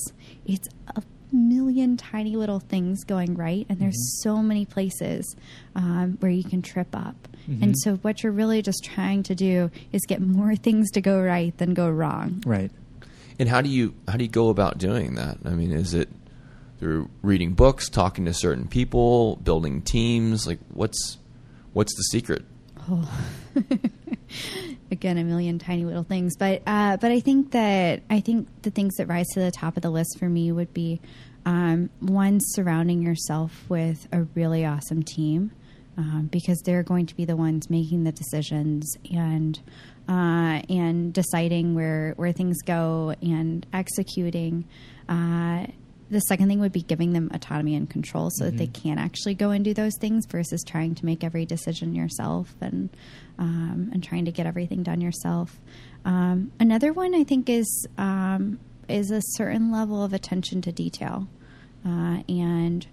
[0.45, 5.37] it's a million tiny little things going right, and there's so many places
[5.75, 7.17] um, where you can trip up.
[7.63, 11.21] And so, what you're really just trying to do is get more things to go
[11.21, 12.43] right than go wrong.
[12.45, 12.71] right.
[13.39, 15.39] And how do you how do you go about doing that?
[15.45, 16.09] I mean, is it
[16.79, 20.47] through reading books, talking to certain people, building teams?
[20.47, 21.19] Like, what's
[21.73, 22.45] what's the secret?
[24.91, 28.71] again a million tiny little things but uh, but I think that I think the
[28.71, 31.01] things that rise to the top of the list for me would be
[31.45, 35.53] um, one surrounding yourself with a really awesome team
[35.97, 39.61] um, because they're going to be the ones making the decisions and
[40.09, 44.65] uh, and deciding where where things go and executing.
[45.09, 45.67] Uh,
[46.09, 49.35] the second thing would be giving them autonomy and control so that they can actually
[49.35, 52.91] go and do those things versus trying to make every decision yourself and
[53.39, 55.59] um, and trying to get everything done yourself.
[56.05, 61.27] Um, another one I think is um, is a certain level of attention to detail
[61.85, 62.87] uh, and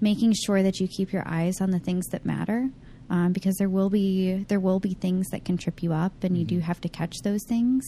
[0.00, 2.70] making sure that you keep your eyes on the things that matter.
[3.10, 6.36] Um, because there will be there will be things that can trip you up, and
[6.36, 7.82] you do have to catch those things.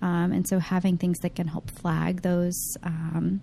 [0.00, 3.42] Um, and so, having things that can help flag those um,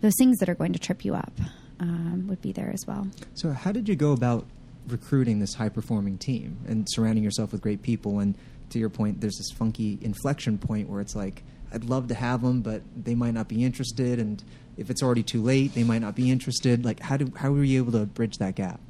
[0.00, 1.32] those things that are going to trip you up
[1.78, 3.08] um, would be there as well.
[3.34, 4.46] So, how did you go about
[4.86, 8.20] recruiting this high performing team and surrounding yourself with great people?
[8.20, 8.34] And
[8.70, 12.42] to your point, there's this funky inflection point where it's like, I'd love to have
[12.42, 14.18] them, but they might not be interested.
[14.18, 14.42] And
[14.76, 16.84] if it's already too late, they might not be interested.
[16.84, 18.80] Like, how, do, how were you able to bridge that gap?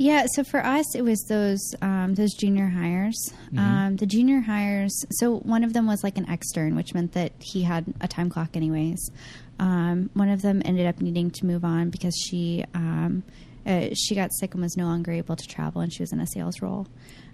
[0.00, 3.18] Yeah, so for us, it was those um, those junior hires.
[3.58, 5.04] Um, the junior hires.
[5.10, 8.30] So one of them was like an extern, which meant that he had a time
[8.30, 9.10] clock, anyways.
[9.58, 13.24] Um, one of them ended up needing to move on because she um,
[13.66, 16.20] uh, she got sick and was no longer able to travel, and she was in
[16.20, 16.86] a sales role.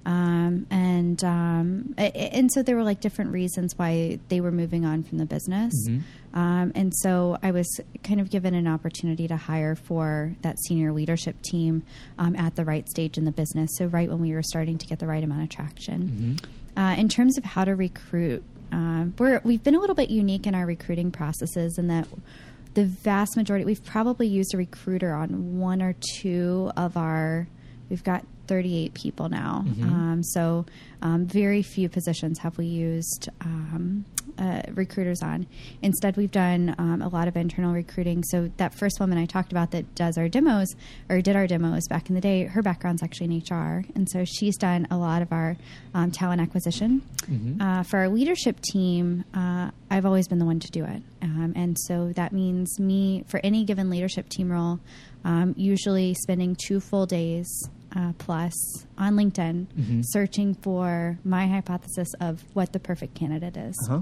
[0.07, 5.03] Um, and um, and so there were like different reasons why they were moving on
[5.03, 5.75] from the business.
[6.33, 7.67] Um, and so I was
[8.05, 11.83] kind of given an opportunity to hire for that senior leadership team
[12.19, 13.71] um, at the right stage in the business.
[13.79, 16.39] So right when we were starting to get the right amount of traction.
[16.77, 20.47] Uh, in terms of how to recruit, uh, we're we've been a little bit unique
[20.47, 22.07] in our recruiting processes in that
[22.75, 27.49] the vast majority we've probably used a recruiter on one or two of our
[27.89, 29.65] we've got 38 people now.
[29.83, 30.65] Um, so
[31.03, 34.05] um, very few positions have we used um,
[34.39, 35.47] uh, recruiters on.
[35.83, 38.23] Instead we've done um, a lot of internal recruiting.
[38.25, 40.75] So that first woman i talked about that does our demos
[41.09, 44.25] or did our demos back in the day her background's actually in hr and so
[44.25, 45.57] she's done a lot of our
[45.95, 47.03] um, talent acquisition.
[47.61, 51.03] Uh, for our leadership team uh, i've always been the one to do it.
[51.23, 54.81] Um, and so that means me for any given leadership team role
[55.25, 57.49] um, usually spending two full days
[57.97, 58.53] uh, plus
[58.99, 59.67] on linkedin
[60.07, 64.01] searching for my hypothesis of what the perfect candidate is Huh?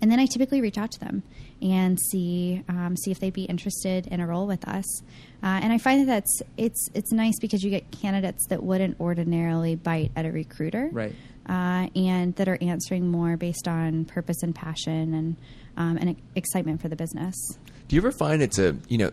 [0.00, 1.22] and then I typically reach out to them
[1.60, 5.02] and see um, see if they'd be interested in a role with us.
[5.42, 9.00] Uh, and I find that that's it's it's nice because you get candidates that wouldn't
[9.00, 11.14] ordinarily bite at a recruiter, Right.
[11.48, 15.36] Uh, and that are answering more based on purpose and passion and
[15.76, 17.34] um, and excitement for the business.
[17.88, 19.10] Do you ever find it's a you know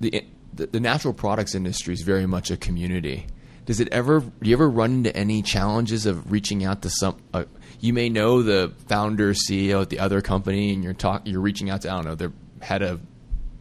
[0.00, 3.26] the the, the natural products industry is very much a community.
[3.66, 4.20] Does it ever?
[4.20, 7.16] Do you ever run into any challenges of reaching out to some?
[7.32, 7.44] Uh,
[7.78, 11.22] you may know the founder, CEO at the other company, and you're talk.
[11.26, 13.00] You're reaching out to I don't know their head of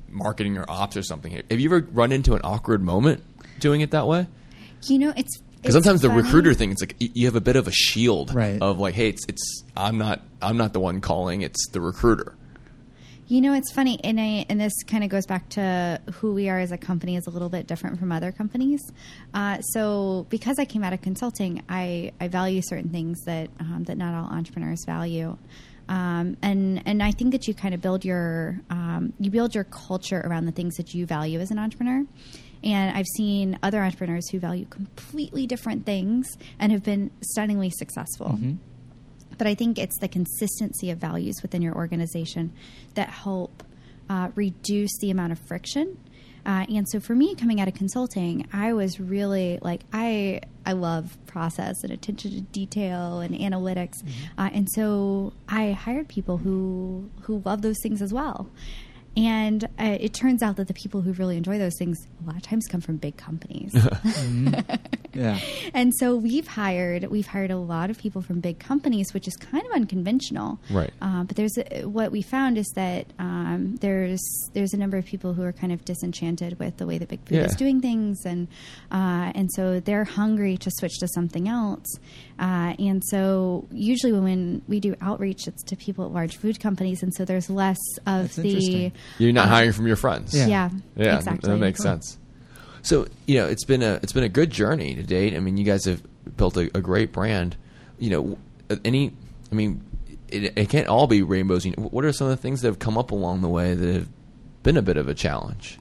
[0.08, 1.32] marketing or ops or something.
[1.50, 3.24] Have you ever run into an awkward moment
[3.60, 4.26] doing it that way?
[4.88, 7.56] You know, it's Because it's sometimes the recruiter thing, it's like you have a bit
[7.58, 8.60] of a shield Right.
[8.62, 12.36] of like, hey, it's it's I'm not I'm not the one calling, it's the recruiter.
[13.30, 16.50] You know, it's funny, and I and this kind of goes back to who we
[16.50, 18.82] are as a company is a little bit different from other companies.
[19.36, 23.84] Uh, so, because I came out of consulting, I, I value certain things that um,
[23.84, 25.38] that not all entrepreneurs value,
[25.88, 29.66] um, and and I think that you kind of build your um, you build your
[29.66, 32.04] culture around the things that you value as an entrepreneur.
[32.64, 38.40] And I've seen other entrepreneurs who value completely different things and have been stunningly successful
[39.40, 42.52] but I think it's the consistency of values within your organization
[42.94, 43.64] that help
[44.10, 45.98] uh, reduce the amount of friction.
[46.46, 50.74] Uh, and so for me, coming out of consulting, I was really like I I
[50.74, 53.96] love process and attention to detail and analytics,
[54.38, 58.50] uh, and so I hired people who who love those things as well.
[59.18, 62.38] And uh, it turns out that the people who really enjoy those things a lot
[62.38, 63.74] of times come from big companies.
[65.14, 65.40] Yeah.
[65.74, 69.36] And so we've hired we've hired a lot of people from big companies, which is
[69.38, 70.60] kind of unconventional.
[70.72, 70.92] Right.
[71.02, 74.22] Uh, but there's a, what we found is that um, there's
[74.54, 77.20] there's a number of people who are kind of disenchanted with the way that big
[77.26, 77.46] food Yeah.
[77.46, 78.48] is doing things, and
[78.92, 81.86] uh, and so they're hungry to switch to something else.
[82.40, 87.04] Uh, and so usually when we do outreach, it's to people at large food companies,
[87.04, 88.92] and so there's less of That's the.
[89.18, 90.34] You're not Uh, hiring from your friends.
[90.36, 90.48] Yeah.
[90.48, 92.18] yeah Yeah, exactly that makes sense.
[92.82, 95.36] So you know, it's been a it's been a good journey to date.
[95.36, 96.02] I mean, you guys have
[96.38, 97.56] built a, a great brand.
[97.98, 98.38] You know,
[98.86, 99.12] any,
[99.52, 99.84] I mean,
[100.30, 101.66] it, it can't all be rainbows.
[101.66, 103.74] You know, what are some of the things that have come up along the way
[103.76, 104.08] that have
[104.64, 105.80] been a bit of a challenge?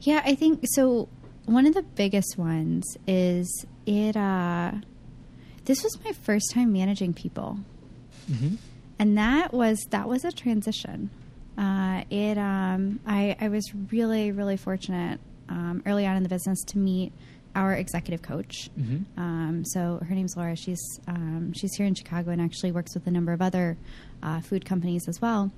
[0.00, 1.08] Yeah, I think so.
[1.46, 4.16] One of the biggest ones is it.
[4.16, 4.72] Uh,
[5.64, 7.58] this was my first time managing people,
[8.98, 11.10] and that was that was a transition.
[11.56, 12.36] Uh, it.
[12.36, 17.12] Um, I I was really really fortunate um, early on in the business to meet
[17.54, 18.68] our executive coach.
[19.16, 20.56] Um, so her name's Laura.
[20.56, 23.76] She's um, she's here in Chicago and actually works with a number of other
[24.22, 25.52] uh, food companies as well.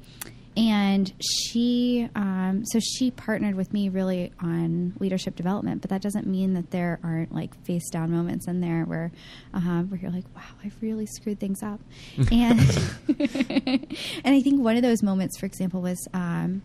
[0.57, 6.27] And she, um, so she partnered with me really on leadership development, but that doesn't
[6.27, 9.13] mean that there aren't like face down moments in there where,
[9.53, 11.79] uh, where you're like, wow, I've really screwed things up.
[12.33, 12.59] and,
[13.19, 16.63] and I think one of those moments, for example, was, um,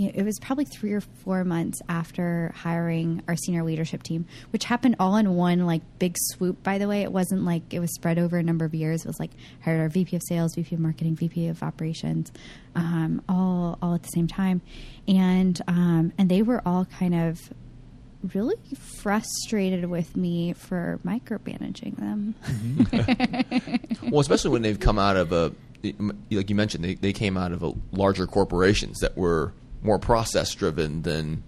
[0.00, 4.24] you know, it was probably three or four months after hiring our senior leadership team,
[4.50, 6.62] which happened all in one like big swoop.
[6.62, 9.02] By the way, it wasn't like it was spread over a number of years.
[9.02, 9.30] It was like
[9.62, 12.32] hired our VP of Sales, VP of Marketing, VP of Operations,
[12.74, 14.62] um, all all at the same time,
[15.06, 17.38] and um, and they were all kind of
[18.32, 22.34] really frustrated with me for micromanaging them.
[24.10, 25.52] Well, especially when they've come out of a,
[26.30, 30.54] like you mentioned, they, they came out of a larger corporations that were more process
[30.54, 31.42] driven than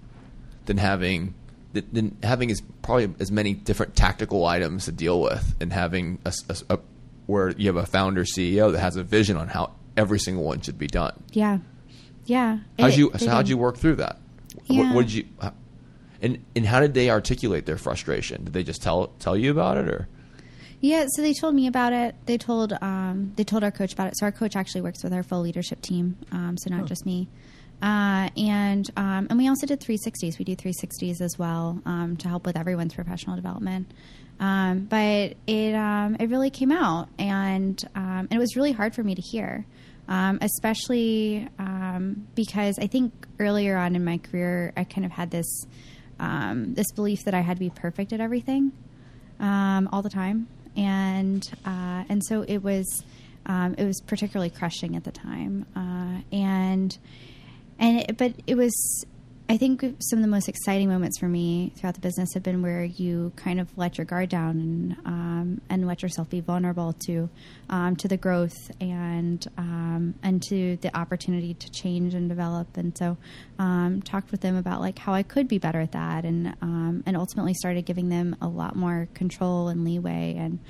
[0.67, 1.35] than having
[1.73, 6.33] than having as probably as many different tactical items to deal with, and having a,
[6.49, 6.79] a, a
[7.27, 10.61] where you have a founder CEO that has a vision on how every single one
[10.61, 11.23] should be done.
[11.33, 11.59] Yeah,
[12.27, 12.59] yeah.
[12.79, 14.19] How'd It- you they how'd you work through that?
[14.67, 14.87] Yeah.
[14.89, 15.25] What, what did you?
[15.41, 15.55] how-
[16.21, 18.45] And and how did they articulate their frustration?
[18.45, 20.09] Did they just tell tell you about it, or
[20.81, 22.15] Yeah, so they told me about it.
[22.27, 24.19] They told um, they told our coach about it.
[24.19, 27.29] So our coach actually works with our full leadership team, um, so not just me.
[27.83, 30.39] Uh, and um, and we also did 360s.
[30.39, 33.91] We do 360s as well um, to help with everyone's professional development.
[34.39, 38.95] Um, but it um, it really came out, and um, and it was really hard
[38.95, 39.67] for me to hear,
[40.09, 41.49] um, especially
[42.35, 45.67] because I think earlier on in my career I kind of had this
[46.19, 48.73] this belief that I had to be perfect at everything
[49.41, 53.05] all the time, and uh, and so it was
[53.47, 56.97] it was particularly crushing at the time, uh, and
[57.83, 59.05] and it, but it was.
[59.49, 62.63] I think some of the most exciting moments for me throughout the business have been
[62.63, 66.95] where you kind of let your guard down and um, and let yourself be vulnerable
[67.07, 67.29] to
[67.69, 72.75] um, to the growth and um, and to the opportunity to change and develop.
[72.79, 73.19] And so,
[73.59, 77.03] um, talked with them about like how I could be better at that, and um,
[77.05, 80.37] and ultimately started giving them a lot more control and leeway.
[80.39, 80.61] And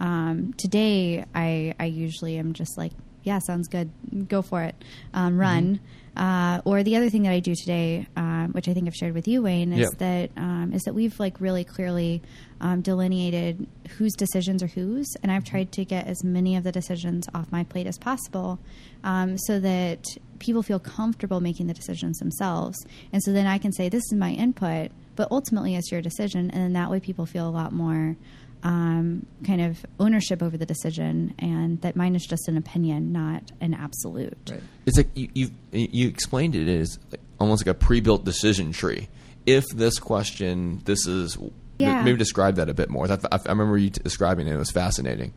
[0.00, 2.92] um, today, I I usually am just like,
[3.24, 3.90] yeah, sounds good,
[4.28, 4.74] go for it,
[5.14, 5.80] um, run.
[6.14, 9.14] Uh, or the other thing that I do today, um, which I think I've shared
[9.14, 9.86] with you, Wayne, is Yeah.
[9.98, 12.20] that um, is that we've like really clearly
[12.60, 16.72] um, delineated whose decisions are whose, and I've tried to get as many of the
[16.72, 18.58] decisions off my plate as possible,
[19.04, 20.04] um, so that
[20.38, 22.76] people feel comfortable making the decisions themselves,
[23.12, 26.50] and so then I can say this is my input, but ultimately it's your decision,
[26.50, 28.16] and then that way people feel a lot more
[28.62, 33.50] um, kind of ownership over the decision, and that mine is just an opinion, not
[33.60, 34.38] an absolute.
[34.50, 34.60] Right.
[34.86, 39.08] It's like you you, you explained it as like, almost like a pre-built decision tree.
[39.46, 41.36] If this question, this is
[41.78, 42.02] Yeah.
[42.04, 43.10] maybe describe that a bit more.
[43.10, 44.52] I, I remember you t- describing it.
[44.54, 45.32] It was fascinating.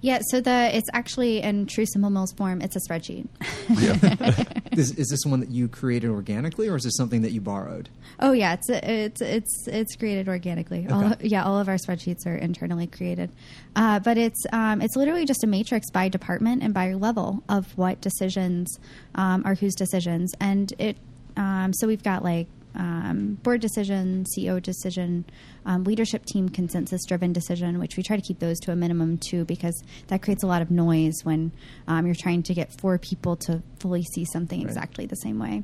[0.00, 2.60] Yeah, so the it's actually in true simple mills form.
[2.60, 3.26] It's a spreadsheet.
[4.72, 7.88] Is, is this one that you created organically, or is this something that you borrowed?
[8.20, 10.86] oh yeah, it's it's it's it's created organically.
[10.88, 13.30] All, yeah, all of our spreadsheets are internally created,
[13.76, 17.76] uh, but it's um, it's literally just a matrix by department and by level of
[17.76, 18.78] what decisions
[19.14, 20.96] um, are whose decisions, and it.
[21.36, 25.24] Um, so we've got like um, board decision, CEO decision,
[25.66, 29.18] um, leadership team consensus driven decision, which we try to keep those to a minimum
[29.18, 31.52] too, because that creates a lot of noise when
[31.86, 35.62] um, you're trying to get four people to fully see something exactly the same way.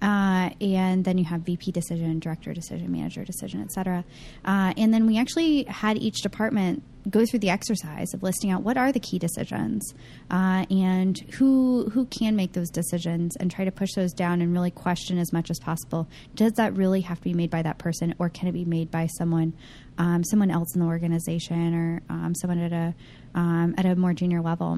[0.00, 4.04] Uh, and then you have VP decision, director decision, manager decision, et cetera.
[4.44, 8.62] Uh, and then we actually had each department go through the exercise of listing out
[8.62, 9.94] what are the key decisions
[10.30, 14.52] uh, and who who can make those decisions and try to push those down and
[14.52, 16.06] really question as much as possible.
[16.34, 18.90] Does that really have to be made by that person, or can it be made
[18.90, 19.54] by someone
[19.96, 22.94] um, someone else in the organization or um, someone at a
[23.34, 24.76] um, at a more junior level?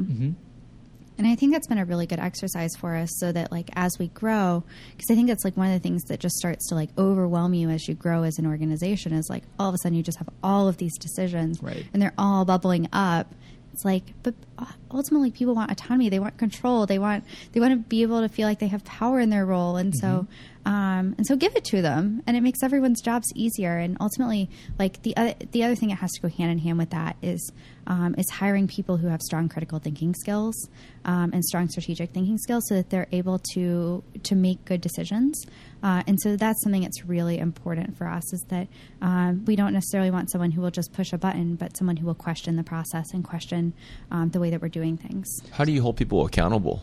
[1.20, 3.98] And I think that's been a really good exercise for us so that like as
[3.98, 4.64] we grow,
[4.96, 7.52] because I think that's like one of the things that just starts to like overwhelm
[7.52, 10.16] you as you grow as an organization is like all of a sudden you just
[10.16, 11.85] have all of these decisions Right.
[11.92, 13.35] and they're all bubbling up.
[13.74, 16.09] It's like, but uh, ultimately people want autonomy.
[16.09, 16.87] They want control.
[16.87, 19.44] They want, they want to be able to feel like they have power in their
[19.44, 19.76] role.
[19.76, 20.33] And so, mm-hmm.
[20.66, 23.79] Um, and so give it to them and it makes everyone's jobs easier.
[23.79, 26.79] And ultimately, like the other, the other thing that has to go hand in hand
[26.79, 27.50] with that is,
[27.87, 30.69] um, is hiring people who have strong critical thinking skills
[31.04, 35.44] um, and strong strategic thinking skills, so that they're able to to make good decisions.
[35.83, 38.69] Uh, and so that's something that's really important for us is that
[39.00, 42.06] um, we don't necessarily want someone who will just push a button, but someone who
[42.06, 43.73] will question the process and question
[44.11, 45.27] um, the way that we're doing things.
[45.52, 46.83] How do you hold people accountable?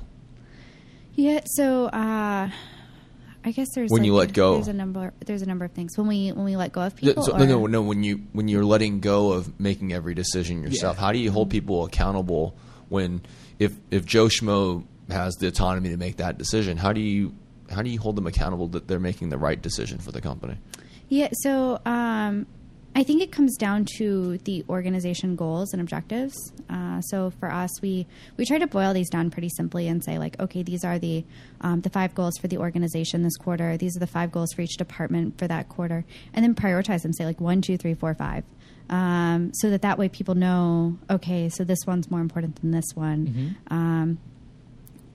[1.13, 2.49] Yeah, so uh,
[3.47, 4.55] I guess there's When like, you let go.
[4.55, 5.13] There's a number.
[5.25, 7.23] There's a number of things when we when we let go of people.
[7.23, 7.81] so- or, no, no, no.
[7.81, 11.01] When you when you're letting go of making every decision yourself, Yeah.
[11.05, 12.55] how do you hold people accountable
[12.89, 13.21] when
[13.57, 16.75] if if Joe Schmo has the autonomy to make that decision?
[16.75, 17.33] How do you
[17.71, 20.57] how do you hold them accountable that they're making the right decision for the company?
[21.07, 22.47] Yeah, so um,
[22.97, 26.35] I think it comes down to the organization goals and objectives.
[26.67, 30.17] Uh, so for us, we we try to boil these down pretty simply and say
[30.17, 31.23] like, okay, these are the
[31.61, 33.77] um, the five goals for the organization this quarter.
[33.77, 37.13] These are the five goals for each department for that quarter, and then prioritize them.
[37.13, 38.43] Say like one, two, three, four, five.
[38.89, 42.95] Um, so that that way people know, okay, so this one's more important than this
[42.95, 43.55] one.
[43.67, 44.17] Um,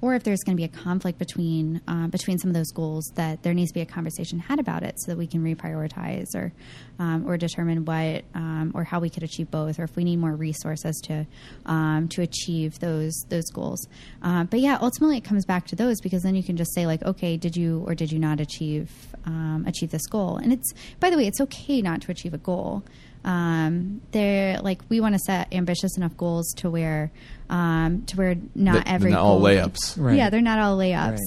[0.03, 3.11] or if there's going to be a conflict between uh, between some of those goals,
[3.14, 6.34] that there needs to be a conversation had about it, so that we can reprioritize
[6.34, 6.53] or
[6.98, 10.16] um, or determine what um, or how we could achieve both, or if we need
[10.16, 11.24] more resources to
[11.66, 13.86] um, to achieve those those goals.
[14.22, 16.84] Uh, but yeah, ultimately it comes back to those because then you can just say
[16.84, 18.90] like, okay, did you or did you not achieve
[19.24, 20.36] um, achieve this goal?
[20.36, 22.82] And it's by the way, it's okay not to achieve a goal
[23.24, 27.10] um, they're like we want to set ambitious enough goals to where
[27.50, 29.94] um, to where not That- they're every not all layups.
[29.96, 30.16] Right.
[30.16, 31.18] Yeah, they're not all layups.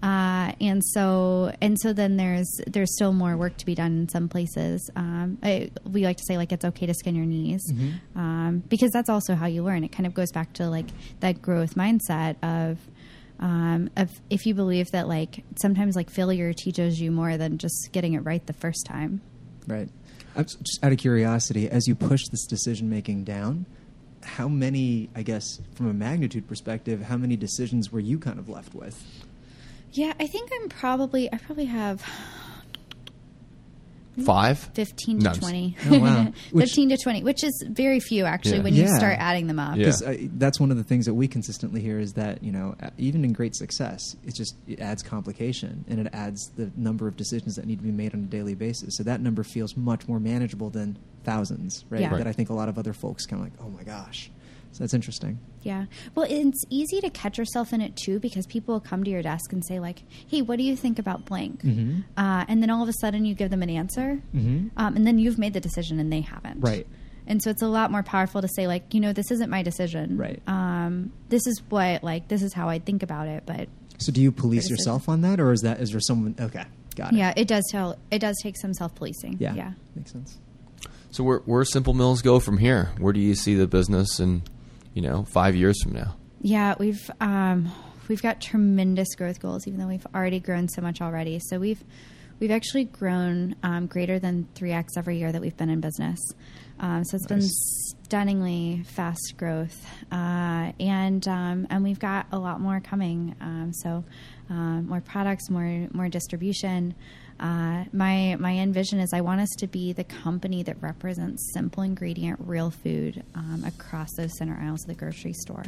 [0.00, 4.08] Uh, and so and so then there's there's still more work to be done in
[4.08, 4.88] some places.
[4.94, 7.60] Um, I, we like to say like it's okay to skin your knees
[8.14, 9.82] um, because that's also how you learn.
[9.82, 10.86] It kind of goes back to like
[11.18, 12.78] that growth mindset of
[13.40, 17.88] um, of if you believe that like sometimes like failure teaches you more than just
[17.90, 19.20] getting it right the first time.
[19.66, 19.88] Right.
[20.38, 23.66] Just out of curiosity, as you push this decision making down,
[24.22, 28.48] how many, I guess, from a magnitude perspective, how many decisions were you kind of
[28.48, 29.02] left with?
[29.92, 32.04] Yeah, I think I'm probably I probably have
[34.24, 34.58] Five.
[34.74, 35.76] 15 to I'm 20.
[35.90, 36.32] Oh, wow.
[36.52, 38.62] Which- 15 to 20, which is very few actually Yeah.
[38.64, 38.96] when you Yeah.
[38.96, 39.76] start adding them up.
[39.76, 39.84] Yeah.
[39.86, 42.74] Because uh, that's one of the things that we consistently hear is that you know
[42.82, 47.06] uh, even in great success, it just it adds complication and it adds the number
[47.08, 48.96] of decisions that need to be made on a daily basis.
[48.96, 52.00] So that number feels much more manageable than thousands, right?
[52.00, 52.08] Yeah.
[52.10, 52.18] Right.
[52.18, 54.30] That I think a lot of other folks kind of like, oh my gosh.
[54.72, 55.38] So that's interesting.
[55.68, 55.84] Yeah.
[56.14, 59.22] Well, it's easy to catch yourself in it too because people will come to your
[59.22, 62.04] desk and say like, "Hey, what do you think about blank?" Mhm.
[62.16, 64.70] Uh, and then all of a sudden you give them an answer, Mhm.
[64.76, 66.60] um, and then you've made the decision and they haven't.
[66.60, 66.86] Right.
[67.26, 69.62] And so it's a lot more powerful to say like, you know, this isn't my
[69.62, 70.16] decision.
[70.16, 70.40] Right.
[70.48, 74.20] Um, this is what like this is how I think about it, but So do
[74.22, 76.34] you police yourself on that, or is that is there someone?
[76.40, 76.64] Okay,
[76.96, 77.16] got it.
[77.18, 77.96] yeah, it does tell.
[78.10, 79.36] It does take some self policing.
[79.40, 79.72] yeah, Yeah.
[79.94, 80.38] makes sense.
[81.10, 82.90] So where where Simple Mills go from here?
[82.98, 84.42] Where do you see the business in,
[84.94, 86.16] you know, five years from now?
[86.40, 87.72] Yeah, we've um,
[88.08, 91.40] we've got tremendous growth goals, even though we've already grown so much already.
[91.40, 91.82] So we've
[92.40, 96.18] we've actually grown um, greater than three x every year that we've been in business.
[96.80, 102.60] Um, so it's been stunningly fast growth, uh, and um, and we've got a lot
[102.60, 103.34] more coming.
[103.40, 104.04] Um, so
[104.48, 106.94] um, more products, more more distribution.
[107.40, 111.52] Uh, my my end vision is I want us to be the company that represents
[111.52, 115.64] simple ingredient, real food um, across those center aisles of the grocery store.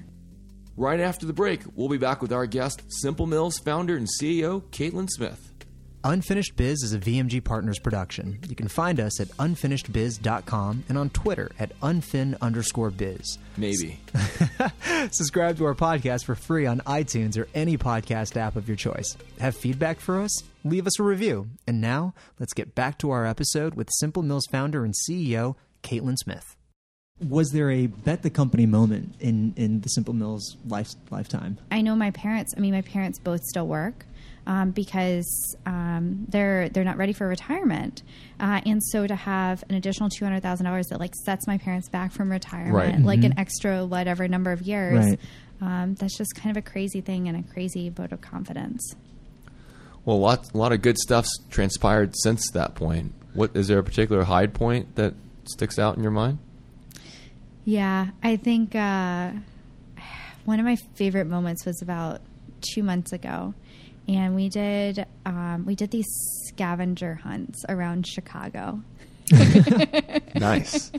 [0.76, 4.62] Right after the break, we'll be back with our guest, Simple Mills founder and CEO,
[4.70, 5.50] Caitlin Smith.
[6.02, 8.38] Unfinished Biz is a VMG Partners production.
[8.48, 13.36] You can find us at unfinishedbiz.com and on Twitter at unfin underscore biz.
[13.58, 14.00] Maybe.
[15.10, 19.18] Subscribe to our podcast for free on iTunes or any podcast app of your choice.
[19.40, 20.42] Have feedback for us?
[20.64, 21.48] Leave us a review.
[21.66, 26.16] And now, let's get back to our episode with Simple Mills founder and CEO, Caitlin
[26.16, 26.56] Smith.
[27.28, 31.58] Was there a bet the company moment in, in the Simple Mills life, lifetime?
[31.70, 32.54] I know my parents.
[32.56, 34.06] I mean, my parents both still work
[34.46, 38.02] um, because um, they're they're not ready for retirement,
[38.40, 41.58] uh, and so to have an additional two hundred thousand dollars that like sets my
[41.58, 42.98] parents back from retirement, Right.
[43.04, 45.20] like an extra whatever number of years, Right.
[45.60, 48.94] um, that's just kind of a crazy thing and a crazy vote of confidence.
[50.04, 53.12] Well, a lot, a lot of good stuff's transpired since that point.
[53.34, 56.38] What is there a particular high point that sticks out in your mind?
[57.64, 59.32] Yeah, I think uh,
[60.44, 62.20] one of my favorite moments was about
[62.72, 63.54] two months ago,
[64.08, 66.08] and we did um, we did these
[66.48, 68.80] scavenger hunts around Chicago.
[70.34, 70.90] Nice.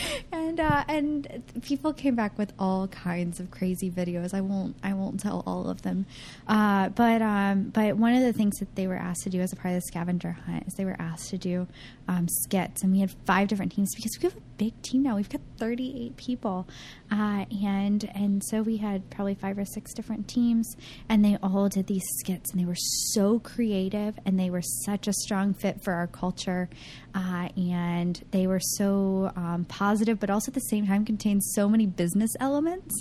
[0.32, 4.34] and uh, and people came back with all kinds of crazy videos.
[4.34, 6.06] I won't I won't tell all of them,
[6.46, 9.52] uh, but um, but one of the things that they were asked to do as
[9.52, 11.66] a part of the scavenger hunt is they were asked to do
[12.08, 15.16] um, skits, and we had five different teams because we have a big team now.
[15.16, 16.66] We've got thirty eight people,
[17.10, 20.76] uh, and and so we had probably five or six different teams,
[21.08, 25.08] and they all did these skits, and they were so creative, and they were such
[25.08, 26.68] a strong fit for our culture,
[27.14, 31.68] uh, and they were so um, positive, but also at the same time contains so
[31.68, 32.94] many business elements,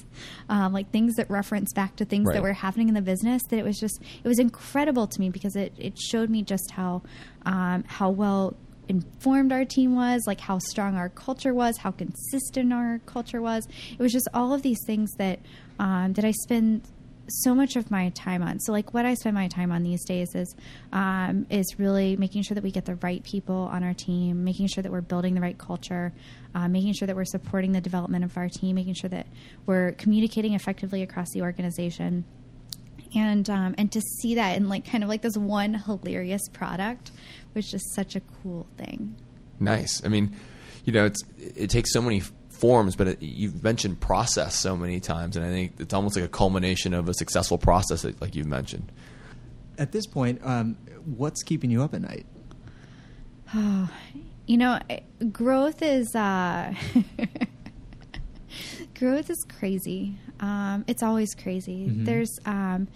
[0.49, 2.35] um, like things that reference back to things Right.
[2.35, 3.41] that were happening in the business.
[3.49, 6.71] That it was just it was incredible to me because it it showed me just
[6.71, 7.01] how
[7.45, 8.55] um, how well
[8.87, 13.65] informed our team was, like how strong our culture was, how consistent our culture was.
[13.97, 15.39] It was just all of these things that
[15.79, 16.81] um, that I spend
[17.45, 18.59] so much of my time on.
[18.59, 20.53] So like what I spend my time on these days is
[20.91, 24.67] um, is really making sure that we get the right people on our team, making
[24.67, 26.11] sure that we're building the right culture,
[26.53, 29.27] uh, making sure that we're supporting the development of our team, making sure that
[29.65, 32.25] we're communicating effectively across the organization
[33.15, 37.11] and um, and to see that in like kind of like this one hilarious product
[37.53, 39.15] was just such a cool thing.
[39.59, 40.01] Nice.
[40.03, 40.35] I mean,
[40.85, 44.99] you know, it's it takes so many forms, but it, you've mentioned process so many
[44.99, 48.47] times, and I think it's almost like a culmination of a successful process, like you've
[48.47, 48.91] mentioned.
[49.77, 52.25] At this point, um, what's keeping you up at night?
[54.51, 54.79] You know,
[55.31, 56.73] growth is uh,
[58.99, 60.17] growth is crazy.
[60.41, 61.85] Um, it's always crazy.
[61.87, 62.89] There's, um,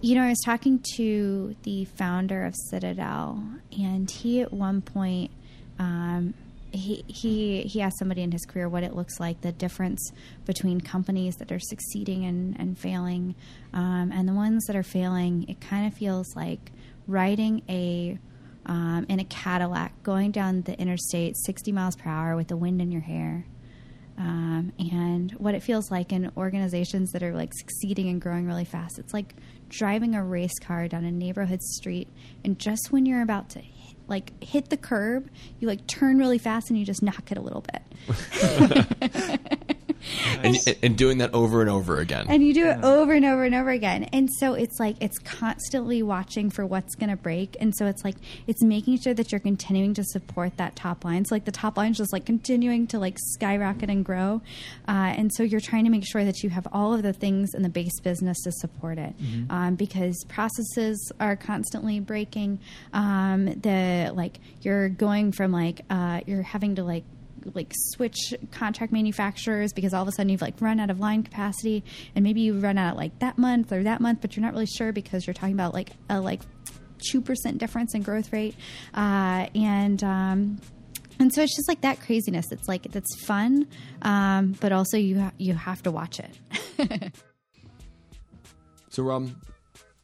[0.00, 3.44] you know, I was talking to the founder of Citadel,
[3.78, 5.30] and he at one point.
[5.78, 6.32] Um,
[6.70, 10.12] he, he he asked somebody in his career what it looks like the difference
[10.46, 13.34] between companies that are succeeding and, and failing
[13.74, 16.72] um, and the ones that are failing it kind of feels like
[17.06, 18.18] riding a
[18.66, 22.80] um, in a Cadillac going down the interstate 60 miles per hour with the wind
[22.80, 23.46] in your hair.
[24.18, 28.64] Um, and what it feels like in organizations that are like succeeding and growing really
[28.64, 28.98] fast.
[28.98, 29.34] It's like
[29.68, 32.08] driving a race car down a neighborhood street,
[32.44, 36.38] and just when you're about to hit, like hit the curb, you like turn really
[36.38, 37.82] fast and you just knock it a little bit.
[40.42, 42.26] And, and doing that over and over again.
[42.28, 44.04] and you do it over and over and over again.
[44.12, 47.56] And so it's like it's constantly watching for what's going to break.
[47.60, 51.24] And so it's like it's making sure that you're continuing to support that top line.
[51.24, 54.42] So like the top line is just like continuing to like skyrocket and grow.
[54.88, 57.54] Uh, and so you're trying to make sure that you have all of the things
[57.54, 59.14] in the base business to support it.
[59.50, 62.58] Um, because processes are constantly breaking.
[62.92, 67.04] Um, the like you're going from like uh, you're having to like
[67.54, 71.22] like switch contract manufacturers because all of a sudden you've like run out of line
[71.22, 71.84] capacity
[72.14, 74.66] and maybe you run out like that month or that month but you're not really
[74.66, 76.40] sure because you're talking about like a like
[77.12, 78.54] 2% difference in growth rate.
[78.94, 80.60] Uh, and um,
[81.18, 83.66] and so it's just like that craziness it's like that's fun
[84.02, 87.12] um, but also you ha- you have to watch it.
[88.92, 89.40] So, um,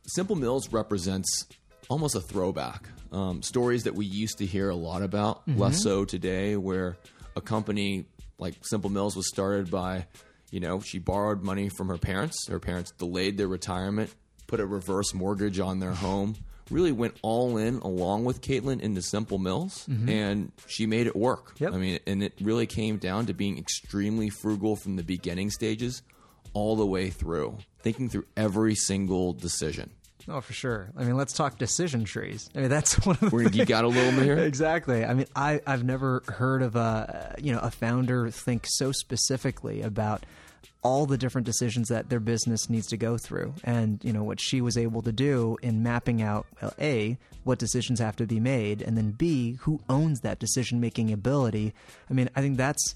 [0.07, 1.47] Simple Mills represents
[1.91, 2.89] almost a throwback.
[3.13, 6.97] Um, stories that we used to hear a lot about, less so today, where
[7.39, 8.05] a company
[8.39, 10.07] like Simple Mills was started by,
[10.51, 12.47] you know, she borrowed money from her parents.
[12.49, 14.15] Her parents delayed their retirement,
[14.47, 16.37] put a reverse mortgage on their home,
[16.71, 20.09] really went all in along with Caitlin into Simple Mills, mm-hmm.
[20.09, 21.55] and she made it work.
[21.59, 21.73] Yep.
[21.73, 26.03] I mean, and it really came down to being extremely frugal from the beginning stages
[26.53, 29.91] all the way through, thinking through every single decision.
[30.29, 30.91] Oh, for sure.
[30.97, 32.51] I mean, let's talk decision trees.
[32.55, 34.39] I mean, that's one of the We're gonna geek out a little bit here.
[34.39, 35.05] exactly.
[35.05, 38.93] I mean, I I've never heard of a uh, you know a founder think so
[38.93, 40.25] specifically about
[40.83, 44.41] all the different decisions that their business needs to go through, and you know what
[44.41, 48.39] she was able to do in mapping out well, a what decisions have to be
[48.39, 51.73] made, and then b who owns that decision making ability.
[52.11, 52.95] I mean, I think that's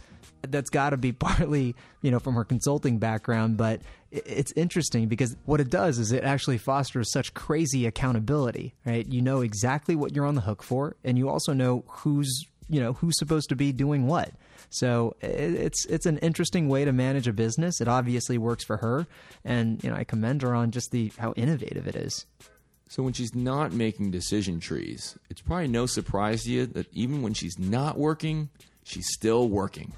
[0.49, 3.80] that's got to be partly you know from her consulting background but
[4.11, 9.07] it's interesting because what it does is it actually fosters such crazy accountability right?
[9.07, 12.80] You know exactly what you're on the hook for and you also know who's you
[12.80, 14.32] know who's supposed to be doing what.
[14.70, 17.80] So it's it's an interesting way to manage a business.
[17.80, 19.07] It obviously works for her
[19.45, 22.26] and you know i commend her on just the how innovative it is.
[22.88, 27.22] So when she's not making decision trees, it's probably no surprise to you that even
[27.22, 28.51] when she's not working,
[28.82, 29.95] she's still working.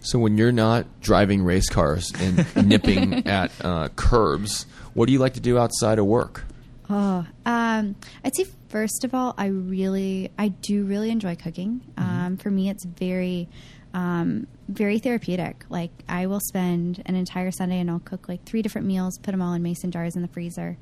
[0.00, 5.18] So when you're not driving race cars and nipping at uh, curbs, what do you
[5.18, 6.44] like to do outside of work?
[6.88, 7.94] Oh, um,
[8.24, 11.82] I'd say first of all, I really, I do really enjoy cooking.
[11.96, 13.48] Um, for me, it's very,
[13.94, 15.64] um, very therapeutic.
[15.68, 19.32] Like I will spend an entire Sunday and I'll cook like three different meals, put
[19.32, 20.76] them all in mason jars in the freezer.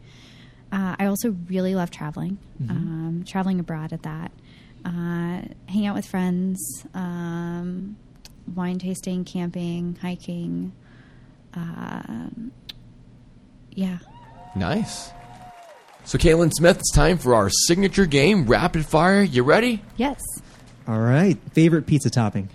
[0.70, 2.38] Uh, I also really love traveling,
[2.68, 4.30] um, traveling abroad at that.
[4.84, 7.96] Uh, hang out with friends, um,
[8.54, 10.72] wine tasting, camping, hiking.
[11.54, 12.52] Um,
[13.70, 13.98] yeah.
[14.54, 15.10] Nice.
[16.04, 19.22] So Caitlin Smith, it's time for our signature game, Rapid Fire.
[19.22, 19.82] You ready?
[19.96, 20.20] Yes.
[20.86, 21.36] All right.
[21.52, 22.48] Favorite pizza topping?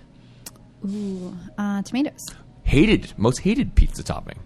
[0.86, 2.26] Ooh, uh, tomatoes.
[2.64, 4.40] Hated, most hated pizza topping.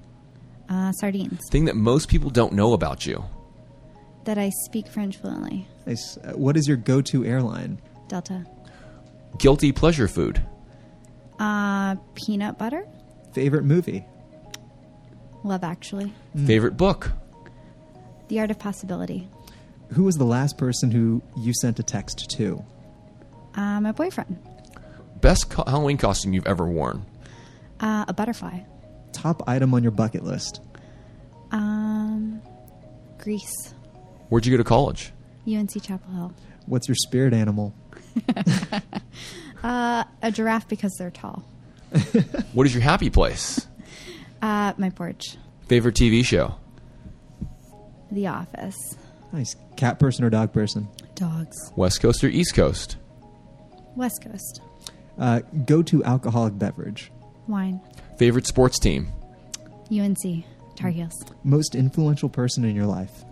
[0.70, 1.39] Uh, sardines.
[1.50, 3.24] Thing that most people don't know about you.
[4.26, 5.66] That I speak French fluently.
[5.86, 6.18] Nice.
[6.18, 7.80] Uh, what is your go-to airline?
[8.10, 8.45] Delta.
[9.38, 10.45] Guilty pleasure food.
[11.40, 12.86] Uh, peanut butter.
[13.34, 14.06] Favorite movie?
[15.44, 16.12] Love Actually.
[16.46, 17.12] Favorite book?
[18.28, 19.28] The Art of Possibility.
[19.94, 22.64] Who was the last person who you sent a text to?
[23.56, 24.38] Uh, my boyfriend.
[25.22, 27.06] Best co- Halloween costume you've ever worn?
[27.80, 28.60] Uh, a butterfly.
[29.14, 30.62] Top item on your bucket list?
[31.52, 32.42] Um,
[33.20, 33.74] Greece.
[34.30, 35.14] Where'd you go to college?
[35.48, 36.34] UNC Chapel Hill.
[36.66, 37.74] What's your spirit animal?
[39.64, 41.43] Uh, a giraffe because they're tall.
[42.53, 43.68] What is your happy place?
[44.41, 45.38] Uh, my porch.
[45.68, 46.55] Favorite TV show?
[48.12, 48.97] The Office.
[49.32, 49.55] Nice.
[49.76, 50.88] Cat person or dog person?
[51.16, 51.55] Dogs.
[51.76, 52.97] West Coast or East Coast?
[53.95, 54.62] West Coast.
[55.20, 57.12] Uh, go to alcoholic beverage.
[57.47, 57.82] Wine.
[58.18, 59.12] Favorite sports team?
[59.91, 60.43] UNC.
[60.76, 61.14] Tar Heels.
[61.43, 63.24] Most influential person in your life?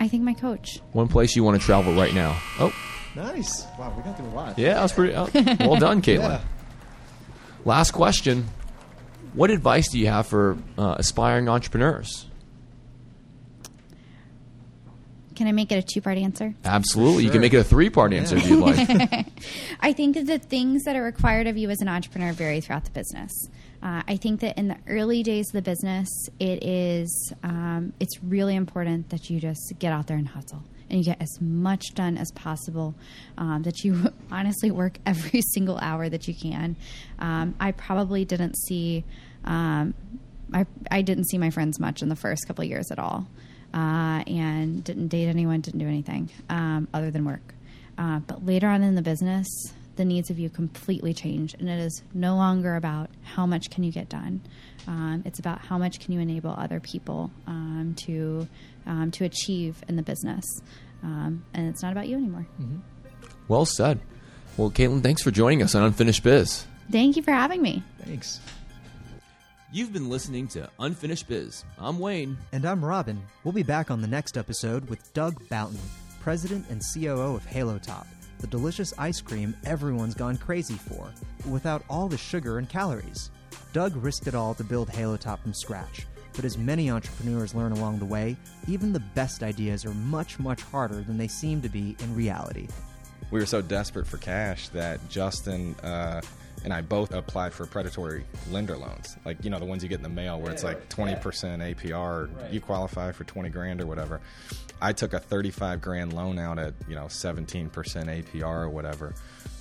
[0.00, 0.80] I think my coach.
[0.92, 2.40] One place you want to travel right now?
[2.58, 2.72] Oh,
[3.18, 3.66] Nice.
[3.76, 4.58] Wow, we got through a lot.
[4.58, 5.14] yeah, that was pretty.
[5.14, 6.30] Oh, well done, Caitlin.
[6.30, 6.40] Yeah.
[7.64, 8.46] Last question.
[9.34, 12.26] What advice do you have for uh, aspiring entrepreneurs?
[15.34, 16.54] Can I make it a two part answer?
[16.64, 17.24] Absolutely.
[17.24, 18.88] You can make it a three part answer if you'd like.
[19.80, 22.84] I think that the things that are required of you as an entrepreneur vary throughout
[22.84, 23.32] the business.
[23.82, 26.08] Uh, I think that in the early days of the business,
[26.38, 30.98] it is um, it's really important that you just get out there and hustle and
[30.98, 32.94] you get as much done as possible.
[33.36, 36.76] Um, that you honestly work every single hour that you can.
[37.18, 39.04] Um, I probably didn't see.
[39.44, 39.94] Um,
[40.52, 43.26] I, I didn't see my friends much in the first couple of years at all,
[43.74, 47.54] uh, and didn't date anyone, didn't do anything um, other than work.
[47.98, 49.46] Uh, but later on in the business,
[49.98, 53.84] the needs of you completely change, and it is no longer about how much can
[53.84, 54.40] you get done.
[54.86, 58.48] Um, it's about how much can you enable other people um, to
[58.86, 60.44] um, to achieve in the business,
[61.02, 62.46] um, and it's not about you anymore.
[63.48, 64.00] well said.
[64.56, 66.64] Well, Caitlin, thanks for joining us on Unfinished Biz.
[66.90, 67.82] Thank you for having me.
[68.04, 68.40] Thanks.
[69.70, 71.64] You've been listening to Unfinished Biz.
[71.78, 72.38] I'm Wayne.
[72.52, 73.22] And I'm Robin.
[73.44, 75.78] We'll be back on the next episode with Doug Bouton,
[76.22, 78.06] President and COO of Halo Top,
[78.38, 81.10] the delicious ice cream everyone's gone crazy for,
[81.48, 83.30] without all the sugar and calories.
[83.72, 87.72] Doug risked it all to build Halo Top from scratch, but as many entrepreneurs learn
[87.72, 88.36] along the way,
[88.66, 92.68] even the best ideas are much, much harder than they seem to be in reality.
[93.30, 96.20] we were so desperate for cash that Justin uh,
[96.64, 99.96] and I both applied for predatory lender loans, like you know the ones you get
[99.96, 102.52] in the mail where it's like twenty percent APR.
[102.52, 104.20] You qualify for twenty grand or whatever.
[104.80, 109.14] I took a thirty-five grand loan out at you know seventeen percent APR or whatever.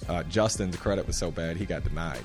[0.08, 2.24] Uh, Justin's credit was so bad he got denied.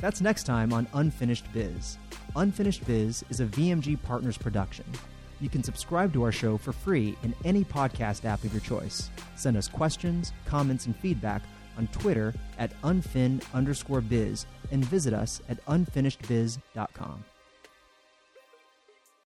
[0.00, 1.98] That's next time on Unfinished Biz.
[2.34, 4.84] Unfinished Biz is a VMG Partners production.
[5.40, 9.10] You can subscribe to our show for free in any podcast app of your choice.
[9.36, 11.42] Send us questions, comments, and feedback
[11.76, 17.24] on Twitter at unfin underscore biz and visit us at unfinishedbiz.com.